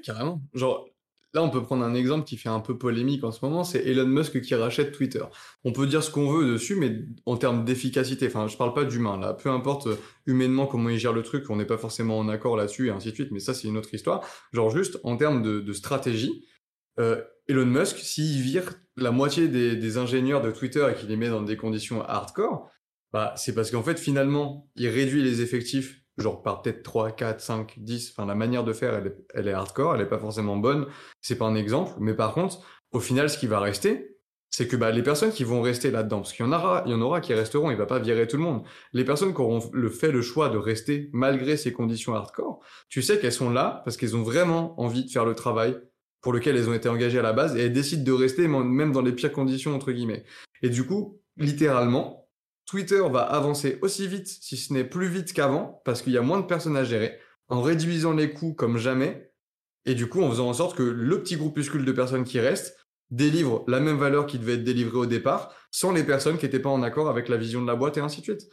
Carrément. 0.03 0.43
Genre, 0.55 0.89
là, 1.35 1.43
on 1.43 1.51
peut 1.51 1.63
prendre 1.63 1.85
un 1.85 1.95
exemple 1.95 2.25
qui 2.25 2.37
fait 2.37 2.49
un 2.49 2.61
peu 2.61 2.77
polémique 2.77 3.25
en 3.25 3.33
ce 3.33 3.45
moment, 3.45 3.65
c'est 3.65 3.85
Elon 3.85 4.07
Musk 4.07 4.41
qui 4.41 4.55
rachète 4.55 4.93
Twitter. 4.93 5.23
On 5.65 5.73
peut 5.73 5.87
dire 5.87 6.03
ce 6.03 6.11
qu'on 6.11 6.31
veut 6.31 6.53
dessus, 6.53 6.77
mais 6.77 7.05
en 7.27 7.37
termes 7.37 7.65
d'efficacité, 7.65 8.27
enfin, 8.27 8.47
je 8.49 8.57
parle 8.57 8.75
pas 8.75 8.85
d'humain, 8.85 9.19
là. 9.19 9.35
Peu 9.35 9.51
importe 9.51 9.87
euh, 9.87 9.97
humainement 10.27 10.67
comment 10.67 10.89
il 10.89 10.99
gère 10.99 11.13
le 11.13 11.23
truc, 11.23 11.49
on 11.51 11.57
n'est 11.57 11.65
pas 11.65 11.79
forcément 11.79 12.19
en 12.19 12.29
accord 12.29 12.57
là-dessus, 12.57 12.89
et 12.89 12.91
ainsi 12.91 13.11
de 13.11 13.15
suite, 13.15 13.31
mais 13.31 13.41
ça, 13.41 13.55
c'est 13.55 13.69
une 13.69 13.77
autre 13.77 13.93
histoire. 13.93 14.25
Genre, 14.53 14.71
juste, 14.71 14.99
en 15.05 15.17
termes 15.17 15.43
de, 15.43 15.73
stratégie, 15.73 16.47
euh, 16.99 17.23
Elon 17.47 17.67
Musk, 17.67 17.99
s'il 17.99 18.43
vire 18.43 18.75
la 18.97 19.11
moitié 19.11 19.49
des, 19.49 19.77
des 19.77 19.97
ingénieurs 19.97 20.43
de 20.43 20.51
Twitter 20.51 20.87
et 20.91 20.99
qu'il 20.99 21.09
les 21.09 21.17
met 21.17 21.29
dans 21.29 21.43
des 21.43 21.57
conditions 21.57 22.03
hardcore, 22.03 22.71
bah, 23.13 23.33
c'est 23.37 23.55
parce 23.55 23.71
qu'en 23.71 23.83
fait, 23.83 23.99
finalement, 23.99 24.69
il 24.77 24.89
réduit 24.89 25.23
les 25.23 25.41
effectifs 25.41 26.03
genre 26.19 26.43
par 26.43 26.63
peut-être 26.63 26.83
3, 26.83 27.13
4, 27.13 27.41
5, 27.41 27.75
10. 27.79 28.11
Enfin, 28.11 28.27
la 28.27 28.35
manière 28.35 28.65
de 28.65 28.73
faire, 28.73 28.95
elle 28.95 29.07
est, 29.09 29.17
elle 29.35 29.49
est 29.49 29.53
hardcore, 29.53 29.95
elle 29.95 30.03
est 30.03 30.07
pas 30.07 30.19
forcément 30.19 30.57
bonne. 30.57 30.87
C'est 31.21 31.39
pas 31.39 31.47
un 31.47 31.55
exemple. 31.55 31.93
Mais 31.99 32.15
par 32.15 32.35
contre, 32.35 32.61
au 32.93 33.01
final, 33.01 33.31
ce 33.31 33.39
qui 33.39 33.47
va 33.47 33.61
rester, 33.61 34.19
c'est 34.51 34.67
que 34.67 34.77
bah, 34.77 34.91
les 34.91 35.03
personnes 35.03 35.31
qui 35.31 35.45
vont 35.45 35.61
rester 35.61 35.91
là-dedans, 35.91 36.21
parce 36.21 36.33
qu'il 36.33 36.45
y 36.45 36.49
en 36.49 36.53
aura, 36.53 36.83
il 36.87 36.93
y 36.93 36.95
en 36.95 37.01
aura 37.01 37.21
qui 37.21 37.35
resteront, 37.35 37.71
il 37.71 37.77
va 37.77 37.87
pas 37.87 37.99
virer 37.99 38.27
tout 38.27 38.37
le 38.37 38.43
monde. 38.43 38.63
Les 38.93 39.05
personnes 39.05 39.35
qui 39.35 39.41
auront 39.41 39.61
le 39.73 39.91
fait 39.91 40.11
le 40.11 40.23
choix 40.23 40.49
de 40.49 40.57
rester 40.57 41.11
malgré 41.13 41.57
ces 41.57 41.73
conditions 41.73 42.15
hardcore, 42.15 42.61
tu 42.89 43.03
sais 43.03 43.19
qu'elles 43.19 43.33
sont 43.33 43.51
là 43.51 43.83
parce 43.85 43.97
qu'elles 43.97 44.17
ont 44.17 44.23
vraiment 44.23 44.81
envie 44.81 45.05
de 45.05 45.11
faire 45.11 45.25
le 45.25 45.35
travail 45.35 45.79
pour 46.21 46.33
lequel 46.33 46.57
elles 46.57 46.69
ont 46.69 46.75
été 46.75 46.89
engagées 46.89 47.19
à 47.19 47.23
la 47.23 47.33
base 47.33 47.57
et 47.57 47.67
elles 47.67 47.73
décident 47.73 48.03
de 48.03 48.13
rester 48.13 48.49
même 48.49 48.93
dans 48.93 49.03
les 49.03 49.13
pires 49.13 49.33
conditions 49.33 49.75
entre 49.75 49.93
guillemets. 49.93 50.25
Et 50.63 50.71
du 50.71 50.85
coup, 50.85 51.21
littéralement, 51.37 52.28
Twitter 52.69 53.03
va 53.11 53.23
avancer 53.23 53.79
aussi 53.81 54.07
vite, 54.07 54.29
si 54.29 54.59
ce 54.59 54.75
n'est 54.75 54.85
plus 54.85 55.09
vite 55.09 55.33
qu'avant, 55.33 55.81
parce 55.87 56.03
qu'il 56.03 56.13
y 56.13 56.19
a 56.19 56.23
moins 56.23 56.39
de 56.39 56.47
personnes 56.47 56.77
à 56.77 56.85
gérer, 56.85 57.19
en 57.49 57.63
réduisant 57.63 58.13
les 58.13 58.31
coûts 58.33 58.53
comme 58.53 58.77
jamais, 58.77 59.33
et 59.87 59.95
du 59.95 60.07
coup 60.07 60.23
en 60.23 60.31
faisant 60.31 60.49
en 60.49 60.53
sorte 60.53 60.77
que 60.77 60.83
le 60.83 61.23
petit 61.23 61.37
groupuscule 61.37 61.87
de 61.87 61.93
personnes 61.93 62.25
qui 62.25 62.39
restent 62.39 62.77
délivre 63.11 63.65
la 63.69 63.81
même 63.81 63.97
valeur 63.97 64.27
qui 64.27 64.39
devait 64.39 64.55
être 64.55 64.65
délivrée 64.65 64.99
au 64.99 65.07
départ, 65.07 65.55
sans 65.71 65.93
les 65.93 66.05
personnes 66.05 66.37
qui 66.37 66.45
n'étaient 66.45 66.61
pas 66.61 66.69
en 66.69 66.83
accord 66.83 67.09
avec 67.09 67.31
la 67.31 67.39
vision 67.39 67.63
de 67.63 67.67
la 67.67 67.75
boîte 67.75 67.97
et 67.97 68.01
ainsi 68.01 68.21
de 68.21 68.25
suite. 68.25 68.51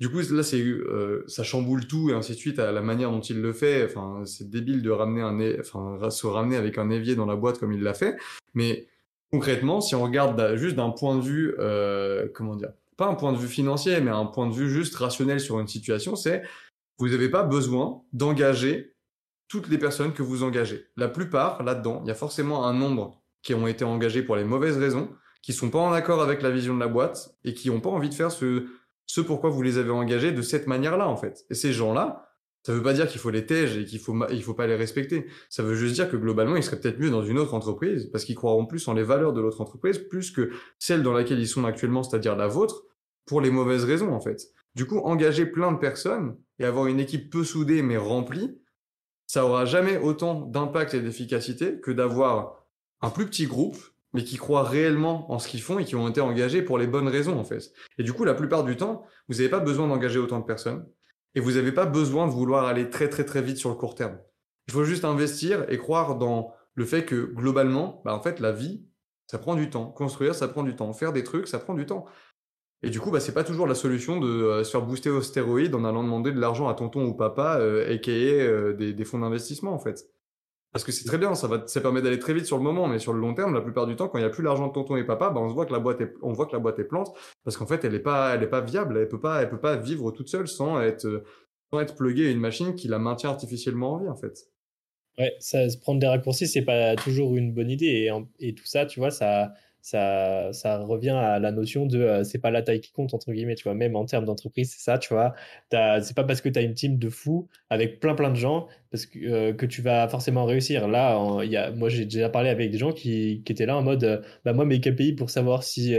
Du 0.00 0.08
coup, 0.08 0.20
là, 0.20 0.42
euh, 0.54 1.24
ça 1.26 1.42
chamboule 1.42 1.86
tout 1.86 2.08
et 2.08 2.14
ainsi 2.14 2.32
de 2.32 2.38
suite 2.38 2.58
à 2.60 2.72
la 2.72 2.80
manière 2.80 3.10
dont 3.10 3.20
il 3.20 3.42
le 3.42 3.52
fait. 3.52 3.92
C'est 4.24 4.48
débile 4.48 4.80
de 4.80 4.90
ramener 4.90 5.58
se 5.62 6.26
ramener 6.26 6.56
avec 6.56 6.78
un 6.78 6.88
évier 6.88 7.16
dans 7.16 7.26
la 7.26 7.36
boîte 7.36 7.58
comme 7.58 7.72
il 7.72 7.82
l'a 7.82 7.94
fait. 7.94 8.16
Mais 8.54 8.86
concrètement, 9.32 9.80
si 9.80 9.94
on 9.96 10.02
regarde 10.04 10.56
juste 10.56 10.76
d'un 10.76 10.90
point 10.90 11.16
de 11.16 11.22
vue, 11.22 11.54
euh, 11.58 12.28
comment 12.32 12.54
dire, 12.54 12.70
pas 12.98 13.06
un 13.06 13.14
point 13.14 13.32
de 13.32 13.38
vue 13.38 13.48
financier, 13.48 14.00
mais 14.00 14.10
un 14.10 14.26
point 14.26 14.48
de 14.48 14.52
vue 14.52 14.68
juste 14.68 14.96
rationnel 14.96 15.40
sur 15.40 15.58
une 15.60 15.68
situation, 15.68 16.16
c'est 16.16 16.42
vous 16.98 17.08
n'avez 17.08 17.28
pas 17.28 17.44
besoin 17.44 18.02
d'engager 18.12 18.96
toutes 19.46 19.68
les 19.68 19.78
personnes 19.78 20.12
que 20.12 20.22
vous 20.22 20.42
engagez. 20.42 20.88
La 20.96 21.08
plupart, 21.08 21.62
là-dedans, 21.62 22.02
il 22.04 22.08
y 22.08 22.10
a 22.10 22.16
forcément 22.16 22.66
un 22.66 22.74
nombre 22.74 23.22
qui 23.42 23.54
ont 23.54 23.68
été 23.68 23.84
engagés 23.84 24.22
pour 24.22 24.34
les 24.34 24.44
mauvaises 24.44 24.76
raisons, 24.76 25.08
qui 25.42 25.52
sont 25.52 25.70
pas 25.70 25.78
en 25.78 25.92
accord 25.92 26.20
avec 26.20 26.42
la 26.42 26.50
vision 26.50 26.74
de 26.74 26.80
la 26.80 26.88
boîte 26.88 27.36
et 27.44 27.54
qui 27.54 27.70
n'ont 27.70 27.80
pas 27.80 27.88
envie 27.88 28.08
de 28.08 28.14
faire 28.14 28.32
ce, 28.32 28.66
ce 29.06 29.20
pourquoi 29.20 29.48
vous 29.48 29.62
les 29.62 29.78
avez 29.78 29.90
engagés 29.90 30.32
de 30.32 30.42
cette 30.42 30.66
manière-là, 30.66 31.08
en 31.08 31.16
fait. 31.16 31.46
Et 31.50 31.54
ces 31.54 31.72
gens-là, 31.72 32.27
ça 32.64 32.72
veut 32.72 32.82
pas 32.82 32.92
dire 32.92 33.08
qu'il 33.08 33.20
faut 33.20 33.30
les 33.30 33.46
tège 33.46 33.76
et 33.76 33.84
qu'il 33.84 33.98
faut, 33.98 34.14
il 34.30 34.42
faut 34.42 34.54
pas 34.54 34.66
les 34.66 34.74
respecter. 34.74 35.26
Ça 35.48 35.62
veut 35.62 35.74
juste 35.74 35.94
dire 35.94 36.10
que 36.10 36.16
globalement, 36.16 36.56
ils 36.56 36.62
seraient 36.62 36.78
peut-être 36.78 36.98
mieux 36.98 37.10
dans 37.10 37.22
une 37.22 37.38
autre 37.38 37.54
entreprise 37.54 38.06
parce 38.12 38.24
qu'ils 38.24 38.34
croiront 38.34 38.66
plus 38.66 38.86
en 38.88 38.94
les 38.94 39.02
valeurs 39.02 39.32
de 39.32 39.40
l'autre 39.40 39.60
entreprise 39.60 39.98
plus 39.98 40.30
que 40.30 40.50
celle 40.78 41.02
dans 41.02 41.12
laquelle 41.12 41.38
ils 41.38 41.48
sont 41.48 41.64
actuellement, 41.64 42.02
c'est-à-dire 42.02 42.36
la 42.36 42.46
vôtre, 42.46 42.84
pour 43.26 43.40
les 43.40 43.50
mauvaises 43.50 43.84
raisons, 43.84 44.12
en 44.12 44.20
fait. 44.20 44.48
Du 44.74 44.86
coup, 44.86 44.98
engager 44.98 45.46
plein 45.46 45.72
de 45.72 45.78
personnes 45.78 46.36
et 46.58 46.64
avoir 46.64 46.86
une 46.86 47.00
équipe 47.00 47.30
peu 47.30 47.44
soudée 47.44 47.82
mais 47.82 47.96
remplie, 47.96 48.58
ça 49.26 49.44
aura 49.44 49.64
jamais 49.64 49.98
autant 49.98 50.40
d'impact 50.42 50.94
et 50.94 51.00
d'efficacité 51.00 51.80
que 51.80 51.90
d'avoir 51.90 52.66
un 53.02 53.10
plus 53.10 53.26
petit 53.26 53.46
groupe 53.46 53.78
mais 54.14 54.24
qui 54.24 54.36
croient 54.36 54.62
réellement 54.62 55.30
en 55.30 55.38
ce 55.38 55.48
qu'ils 55.48 55.60
font 55.60 55.78
et 55.78 55.84
qui 55.84 55.94
ont 55.94 56.08
été 56.08 56.20
engagés 56.20 56.62
pour 56.62 56.78
les 56.78 56.86
bonnes 56.86 57.08
raisons 57.08 57.38
en 57.38 57.44
fait. 57.44 57.72
Et 57.98 58.02
du 58.02 58.12
coup, 58.12 58.24
la 58.24 58.34
plupart 58.34 58.64
du 58.64 58.76
temps, 58.76 59.04
vous 59.28 59.36
n'avez 59.36 59.50
pas 59.50 59.60
besoin 59.60 59.86
d'engager 59.86 60.18
autant 60.18 60.40
de 60.40 60.46
personnes 60.46 60.86
et 61.38 61.40
vous 61.40 61.52
n'avez 61.52 61.70
pas 61.70 61.86
besoin 61.86 62.26
de 62.26 62.32
vouloir 62.32 62.64
aller 62.64 62.90
très 62.90 63.08
très 63.08 63.24
très 63.24 63.42
vite 63.42 63.58
sur 63.58 63.70
le 63.70 63.76
court 63.76 63.94
terme. 63.94 64.18
Il 64.66 64.72
faut 64.72 64.82
juste 64.82 65.04
investir 65.04 65.64
et 65.68 65.78
croire 65.78 66.16
dans 66.16 66.52
le 66.74 66.84
fait 66.84 67.04
que 67.04 67.14
globalement, 67.32 68.02
bah, 68.04 68.12
en 68.12 68.20
fait, 68.20 68.40
la 68.40 68.50
vie, 68.50 68.84
ça 69.28 69.38
prend 69.38 69.54
du 69.54 69.70
temps. 69.70 69.86
Construire, 69.86 70.34
ça 70.34 70.48
prend 70.48 70.64
du 70.64 70.74
temps. 70.74 70.92
Faire 70.92 71.12
des 71.12 71.22
trucs, 71.22 71.46
ça 71.46 71.60
prend 71.60 71.74
du 71.74 71.86
temps. 71.86 72.06
Et 72.82 72.90
du 72.90 72.98
coup, 72.98 73.12
bah, 73.12 73.20
c'est 73.20 73.34
pas 73.34 73.44
toujours 73.44 73.68
la 73.68 73.76
solution 73.76 74.18
de 74.18 74.26
euh, 74.26 74.64
se 74.64 74.72
faire 74.72 74.82
booster 74.82 75.10
aux 75.10 75.22
stéroïdes 75.22 75.76
en 75.76 75.84
allant 75.84 76.02
demander 76.02 76.32
de 76.32 76.40
l'argent 76.40 76.66
à 76.66 76.74
tonton 76.74 77.06
ou 77.06 77.14
papa, 77.14 77.58
euh, 77.60 77.94
aka 77.94 78.10
euh, 78.10 78.74
des, 78.74 78.92
des 78.92 79.04
fonds 79.04 79.20
d'investissement 79.20 79.72
en 79.72 79.78
fait. 79.78 80.08
Parce 80.72 80.84
que 80.84 80.92
c'est 80.92 81.04
très 81.04 81.16
bien, 81.16 81.34
ça 81.34 81.48
permet 81.80 82.02
d'aller 82.02 82.18
très 82.18 82.34
vite 82.34 82.44
sur 82.44 82.58
le 82.58 82.62
moment, 82.62 82.88
mais 82.88 82.98
sur 82.98 83.14
le 83.14 83.20
long 83.20 83.34
terme, 83.34 83.54
la 83.54 83.62
plupart 83.62 83.86
du 83.86 83.96
temps, 83.96 84.08
quand 84.08 84.18
il 84.18 84.20
n'y 84.20 84.26
a 84.26 84.30
plus 84.30 84.42
l'argent 84.42 84.68
de 84.68 84.72
tonton 84.72 84.96
et 84.96 85.04
papa, 85.04 85.30
bah, 85.30 85.40
on 85.40 85.48
voit 85.48 85.64
que 85.64 85.72
la 85.72 85.78
boîte 85.78 86.00
est, 86.02 86.12
on 86.22 86.32
voit 86.32 86.46
que 86.46 86.52
la 86.52 86.58
boîte 86.58 86.78
est 86.78 86.84
plante, 86.84 87.16
parce 87.42 87.56
qu'en 87.56 87.66
fait, 87.66 87.84
elle 87.84 87.94
est 87.94 88.00
pas, 88.00 88.36
pas 88.38 88.60
viable, 88.60 88.98
elle 88.98 89.08
peut 89.08 89.18
peut 89.18 89.60
pas 89.60 89.76
vivre 89.76 90.10
toute 90.10 90.28
seule 90.28 90.46
sans 90.46 90.80
être, 90.82 91.24
sans 91.72 91.80
être 91.80 91.94
pluguée 91.94 92.28
à 92.28 92.30
une 92.30 92.40
machine 92.40 92.74
qui 92.74 92.86
la 92.86 92.98
maintient 92.98 93.30
artificiellement 93.30 93.94
en 93.94 93.98
vie, 93.98 94.08
en 94.08 94.16
fait. 94.16 94.50
Ouais, 95.18 95.34
se 95.40 95.78
prendre 95.78 96.00
des 96.00 96.06
raccourcis, 96.06 96.46
c'est 96.46 96.62
pas 96.62 96.96
toujours 96.96 97.34
une 97.34 97.52
bonne 97.54 97.70
idée, 97.70 98.10
et, 98.40 98.48
et 98.48 98.54
tout 98.54 98.66
ça, 98.66 98.84
tu 98.84 99.00
vois, 99.00 99.10
ça, 99.10 99.54
ça, 99.80 100.52
ça 100.52 100.78
revient 100.78 101.10
à 101.10 101.38
la 101.38 101.50
notion 101.50 101.86
de 101.86 101.98
euh, 101.98 102.24
c'est 102.24 102.38
pas 102.38 102.50
la 102.50 102.62
taille 102.62 102.80
qui 102.80 102.92
compte, 102.92 103.14
entre 103.14 103.32
guillemets, 103.32 103.54
tu 103.54 103.64
vois, 103.64 103.74
même 103.74 103.96
en 103.96 104.04
termes 104.04 104.24
d'entreprise, 104.24 104.72
c'est 104.72 104.82
ça, 104.82 104.98
tu 104.98 105.14
vois. 105.14 105.34
C'est 105.70 106.14
pas 106.14 106.24
parce 106.24 106.40
que 106.40 106.48
tu 106.48 106.58
as 106.58 106.62
une 106.62 106.74
team 106.74 106.98
de 106.98 107.08
fous 107.08 107.48
avec 107.70 108.00
plein 108.00 108.14
plein 108.14 108.30
de 108.30 108.36
gens 108.36 108.68
parce 108.90 109.06
que, 109.06 109.18
euh, 109.18 109.52
que 109.52 109.66
tu 109.66 109.82
vas 109.82 110.08
forcément 110.08 110.44
réussir. 110.44 110.88
Là, 110.88 111.18
moi 111.76 111.88
j'ai 111.88 112.04
déjà 112.04 112.28
parlé 112.28 112.48
avec 112.50 112.70
des 112.70 112.78
gens 112.78 112.92
qui, 112.92 113.42
étaient 113.46 113.66
là 113.66 113.76
en 113.76 113.82
mode 113.82 114.04
euh, 114.04 114.20
bah, 114.44 114.52
moi 114.52 114.64
mes 114.64 114.80
KPI 114.80 115.12
pour 115.14 115.30
savoir 115.30 115.62
si, 115.62 115.94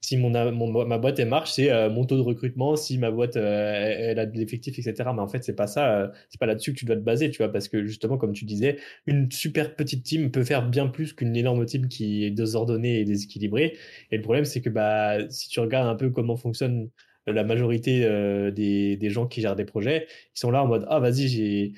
si 0.00 0.16
mon, 0.16 0.30
mon, 0.52 0.86
ma 0.86 0.98
boîte 0.98 1.18
elle 1.18 1.28
marche, 1.28 1.52
c'est 1.52 1.70
mon 1.90 2.04
taux 2.04 2.16
de 2.16 2.22
recrutement, 2.22 2.76
si 2.76 2.98
ma 2.98 3.10
boîte 3.10 3.36
elle, 3.36 4.18
a 4.18 4.26
de 4.26 4.36
l'effectif, 4.36 4.78
etc. 4.78 5.10
Mais 5.14 5.20
en 5.20 5.28
fait, 5.28 5.44
c'est 5.44 5.54
pas 5.54 5.66
ça, 5.66 6.12
c'est 6.28 6.38
pas 6.40 6.46
là-dessus 6.46 6.72
que 6.72 6.78
tu 6.78 6.84
dois 6.84 6.96
te 6.96 7.00
baser, 7.00 7.30
tu 7.30 7.38
vois, 7.38 7.52
parce 7.52 7.68
que 7.68 7.86
justement, 7.86 8.18
comme 8.18 8.32
tu 8.32 8.44
disais, 8.44 8.78
une 9.06 9.30
super 9.30 9.74
petite 9.76 10.04
team 10.04 10.30
peut 10.30 10.44
faire 10.44 10.68
bien 10.68 10.88
plus 10.88 11.12
qu'une 11.12 11.36
énorme 11.36 11.64
team 11.66 11.88
qui 11.88 12.24
est 12.24 12.30
désordonnée 12.30 13.00
et 13.00 13.04
déséquilibrée. 13.04 13.76
Et 14.10 14.16
le 14.16 14.22
problème, 14.22 14.44
c'est 14.44 14.60
que 14.60 14.70
bah, 14.70 15.18
si 15.30 15.48
tu 15.48 15.60
regardes 15.60 15.88
un 15.88 15.96
peu 15.96 16.10
comment 16.10 16.36
fonctionne 16.36 16.90
la 17.26 17.44
majorité 17.44 18.04
euh, 18.04 18.50
des, 18.50 19.10
gens 19.10 19.26
qui 19.26 19.40
gèrent 19.40 19.56
des 19.56 19.64
projets, 19.64 20.06
ils 20.34 20.40
sont 20.40 20.50
là 20.50 20.62
en 20.62 20.66
mode 20.66 20.86
ah 20.88 21.00
vas-y 21.00 21.28
j'ai 21.28 21.74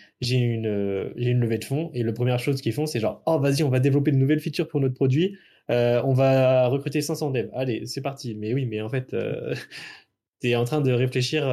euh, 0.67 1.11
une 1.17 1.41
levée 1.41 1.59
de 1.59 1.65
fonds. 1.65 1.91
Et 1.95 2.03
la 2.03 2.13
première 2.13 2.39
chose 2.39 2.61
qu'ils 2.61 2.73
font 2.73 2.87
c'est 2.87 3.01
genre 3.01 3.23
oh 3.27 3.39
vas-y 3.39 3.63
on 3.63 3.69
va 3.71 3.81
développer 3.81 4.11
de 4.13 4.17
nouvelles 4.17 4.41
features 4.41 4.69
pour 4.69 4.81
notre 4.81 4.95
produit, 4.95 5.37
euh, 5.71 6.01
on 6.05 6.15
va 6.15 6.69
recruter 6.69 7.01
500 7.01 7.31
devs, 7.31 7.51
allez 7.55 7.87
c'est 7.87 8.03
parti. 8.03 8.35
Mais 8.35 8.55
oui 8.55 8.67
mais 8.67 8.81
en 8.81 8.89
fait 8.89 9.15
tu 10.41 10.49
es 10.49 10.57
en 10.57 10.65
train 10.65 10.81
de 10.81 10.93
réfléchir 10.93 11.47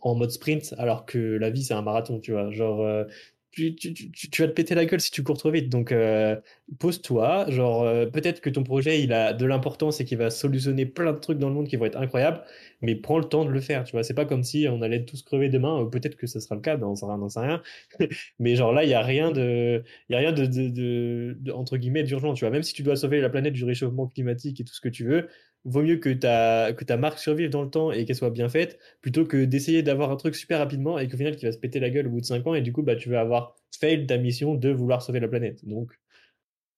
en 0.00 0.14
mode 0.14 0.30
sprint 0.30 0.74
alors 0.78 1.06
que 1.06 1.18
la 1.18 1.50
vie 1.50 1.62
c'est 1.62 1.74
un 1.74 1.82
marathon 1.82 2.20
tu 2.20 2.32
vois. 2.32 2.50
Genre 2.50 3.06
tu, 3.52 4.42
vas 4.42 4.48
te 4.48 4.52
péter 4.52 4.74
la 4.74 4.84
gueule 4.86 5.00
si 5.00 5.10
tu 5.10 5.22
cours 5.22 5.38
trop 5.38 5.50
vite. 5.50 5.68
Donc, 5.68 5.92
euh, 5.92 6.36
pose-toi. 6.78 7.50
Genre, 7.50 7.82
euh, 7.82 8.06
peut-être 8.06 8.40
que 8.40 8.50
ton 8.50 8.62
projet, 8.62 9.02
il 9.02 9.12
a 9.12 9.32
de 9.32 9.44
l'importance 9.46 10.00
et 10.00 10.04
qu'il 10.04 10.18
va 10.18 10.30
solutionner 10.30 10.86
plein 10.86 11.12
de 11.12 11.18
trucs 11.18 11.38
dans 11.38 11.48
le 11.48 11.54
monde 11.54 11.68
qui 11.68 11.76
vont 11.76 11.84
être 11.86 11.98
incroyables, 11.98 12.42
mais 12.82 12.94
prends 12.94 13.18
le 13.18 13.24
temps 13.24 13.44
de 13.44 13.50
le 13.50 13.60
faire. 13.60 13.84
Tu 13.84 13.92
vois, 13.92 14.04
c'est 14.04 14.14
pas 14.14 14.24
comme 14.24 14.44
si 14.44 14.66
on 14.68 14.82
allait 14.82 15.04
tous 15.04 15.22
crever 15.22 15.48
demain. 15.48 15.84
Peut-être 15.90 16.16
que 16.16 16.26
ce 16.26 16.40
sera 16.40 16.54
le 16.54 16.60
cas, 16.60 16.76
dans 16.76 16.94
n'en 16.94 17.28
sait 17.28 17.40
rien. 17.40 17.62
mais 18.38 18.56
genre 18.56 18.72
là, 18.72 18.84
il 18.84 18.90
y 18.90 18.94
a 18.94 19.02
rien 19.02 19.32
de, 19.32 19.82
il 20.08 20.12
y 20.12 20.16
a 20.16 20.18
rien 20.18 20.32
de, 20.32 20.46
de, 20.46 21.36
de, 21.38 21.52
entre 21.52 21.76
guillemets 21.76 22.04
d'urgent. 22.04 22.34
Tu 22.34 22.44
vois, 22.44 22.50
même 22.50 22.62
si 22.62 22.74
tu 22.74 22.82
dois 22.82 22.96
sauver 22.96 23.20
la 23.20 23.30
planète 23.30 23.54
du 23.54 23.64
réchauffement 23.64 24.06
climatique 24.06 24.60
et 24.60 24.64
tout 24.64 24.74
ce 24.74 24.80
que 24.80 24.88
tu 24.88 25.04
veux, 25.04 25.28
vaut 25.64 25.82
mieux 25.82 25.96
que 25.96 26.10
ta, 26.10 26.72
que 26.72 26.84
ta 26.84 26.96
marque 26.96 27.18
survive 27.18 27.50
dans 27.50 27.62
le 27.62 27.70
temps 27.70 27.92
et 27.92 28.04
qu'elle 28.04 28.16
soit 28.16 28.30
bien 28.30 28.48
faite, 28.48 28.78
plutôt 29.00 29.24
que 29.24 29.44
d'essayer 29.44 29.82
d'avoir 29.82 30.10
un 30.10 30.16
truc 30.16 30.34
super 30.34 30.58
rapidement 30.58 30.98
et 30.98 31.08
qu'au 31.08 31.16
final, 31.16 31.36
qui 31.36 31.44
va 31.44 31.52
se 31.52 31.58
péter 31.58 31.80
la 31.80 31.90
gueule 31.90 32.06
au 32.06 32.10
bout 32.10 32.20
de 32.20 32.26
5 32.26 32.46
ans 32.46 32.54
et 32.54 32.62
du 32.62 32.72
coup, 32.72 32.82
bah, 32.82 32.96
tu 32.96 33.10
vas 33.10 33.20
avoir 33.20 33.56
fail 33.78 34.06
ta 34.06 34.16
mission 34.18 34.54
de 34.54 34.70
vouloir 34.70 35.02
sauver 35.02 35.20
la 35.20 35.28
planète. 35.28 35.64
Donc, 35.66 35.92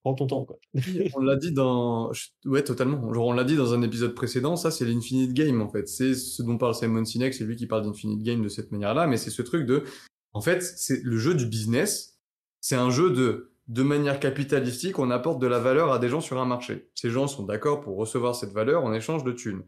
prends 0.03 0.15
ton 0.15 0.27
temps, 0.27 0.45
quoi. 0.45 0.59
on 1.15 1.21
l'a 1.21 1.37
dit 1.37 1.53
dans, 1.53 2.11
ouais, 2.45 2.63
totalement. 2.63 3.13
Genre, 3.15 3.27
on 3.27 3.33
l'a 3.33 3.45
dit 3.45 3.57
dans 3.57 3.73
un 3.73 3.83
épisode 3.83 4.15
précédent, 4.15 4.57
ça, 4.57 4.71
c'est 4.71 4.85
l'infinite 4.85 5.33
game, 5.33 5.61
en 5.63 5.69
fait. 5.69 5.89
C'est 5.89 6.15
ce 6.15 6.43
dont 6.43 6.59
parle 6.59 6.75
Simon 6.75 7.05
Sinek, 7.05 7.35
c'est 7.35 7.45
lui 7.45 7.57
qui 7.57 7.67
parle 7.67 7.85
d'infinite 7.85 8.23
game 8.23 8.43
de 8.43 8.49
cette 8.49 8.73
manière-là, 8.73 9.07
mais 9.07 9.17
c'est 9.17 9.31
ce 9.31 9.43
truc 9.43 9.65
de, 9.65 9.85
en 10.33 10.41
fait, 10.41 10.63
c'est 10.63 11.03
le 11.03 11.19
jeu 11.19 11.35
du 11.35 11.47
business, 11.47 12.19
c'est 12.61 12.77
un 12.77 12.91
jeu 12.91 13.11
de, 13.11 13.52
de 13.69 13.83
manière 13.83 14.21
capitalistique, 14.21 14.99
on 14.99 15.11
apporte 15.11 15.41
de 15.41 15.47
la 15.47 15.59
valeur 15.59 15.93
à 15.93 15.99
des 15.99 16.09
gens 16.09 16.21
sur 16.21 16.41
un 16.41 16.47
marché. 16.47 16.91
Ces 16.95 17.11
gens 17.11 17.27
sont 17.27 17.45
d'accord 17.45 17.81
pour 17.81 17.97
recevoir 17.97 18.35
cette 18.35 18.53
valeur 18.53 18.85
en 18.85 18.93
échange 18.93 19.25
de 19.25 19.33
thunes. 19.33 19.65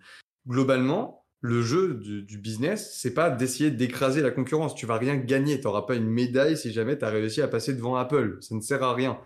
Globalement, 0.47 1.25
le 1.41 1.63
jeu 1.63 1.95
du, 1.95 2.39
business, 2.39 2.99
c'est 2.99 3.13
pas 3.13 3.31
d'essayer 3.31 3.71
d'écraser 3.71 4.23
la 4.23 4.31
concurrence. 4.31 4.75
Tu 4.75 4.87
vas 4.87 4.97
rien 4.97 5.17
gagner. 5.17 5.61
Tu 5.61 5.67
n'auras 5.67 5.83
pas 5.83 5.95
une 5.95 6.09
médaille 6.09 6.57
si 6.57 6.73
jamais 6.73 6.99
tu 6.99 7.05
as 7.05 7.11
réussi 7.11 7.43
à 7.43 7.49
passer 7.49 7.75
devant 7.75 7.97
Apple. 7.97 8.39
Ça 8.41 8.55
ne 8.55 8.61
sert 8.61 8.83
à 8.83 8.95
rien. 8.95 9.21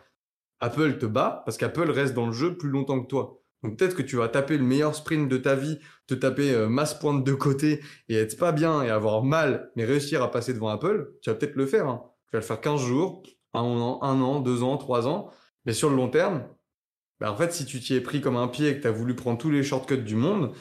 Apple 0.60 0.98
te 0.98 1.06
bat 1.06 1.42
parce 1.46 1.56
qu'Apple 1.56 1.90
reste 1.90 2.14
dans 2.14 2.26
le 2.26 2.32
jeu 2.32 2.56
plus 2.56 2.70
longtemps 2.70 3.00
que 3.00 3.06
toi. 3.06 3.40
Donc 3.62 3.78
peut-être 3.78 3.96
que 3.96 4.02
tu 4.02 4.16
vas 4.16 4.28
taper 4.28 4.58
le 4.58 4.64
meilleur 4.64 4.94
sprint 4.94 5.28
de 5.28 5.36
ta 5.36 5.54
vie, 5.54 5.78
te 6.06 6.14
taper 6.14 6.52
euh, 6.54 6.68
masse 6.68 6.94
pointe 6.94 7.24
de 7.24 7.34
côté 7.34 7.80
et 8.08 8.16
être 8.16 8.36
pas 8.36 8.52
bien 8.52 8.82
et 8.82 8.90
avoir 8.90 9.24
mal, 9.24 9.70
mais 9.76 9.84
réussir 9.84 10.22
à 10.22 10.30
passer 10.30 10.52
devant 10.52 10.68
Apple, 10.68 11.12
tu 11.22 11.30
vas 11.30 11.36
peut-être 11.36 11.56
le 11.56 11.66
faire. 11.66 11.88
Hein. 11.88 12.02
Tu 12.26 12.36
vas 12.36 12.40
le 12.40 12.44
faire 12.44 12.60
15 12.60 12.80
jours, 12.80 13.22
un 13.54 14.20
an, 14.20 14.40
deux 14.40 14.62
ans, 14.62 14.76
trois 14.76 15.06
ans. 15.08 15.30
Mais 15.64 15.72
sur 15.72 15.90
le 15.90 15.96
long 15.96 16.08
terme, 16.08 16.44
bah 17.20 17.32
en 17.32 17.36
fait, 17.36 17.52
si 17.52 17.64
tu 17.66 17.80
t'y 17.80 17.94
es 17.94 18.00
pris 18.00 18.20
comme 18.20 18.36
un 18.36 18.48
pied 18.48 18.68
et 18.68 18.76
que 18.76 18.82
tu 18.82 18.88
as 18.88 18.92
voulu 18.92 19.14
prendre 19.14 19.38
tous 19.38 19.50
les 19.50 19.62
shortcuts 19.62 19.98
du 19.98 20.14
monde, 20.14 20.54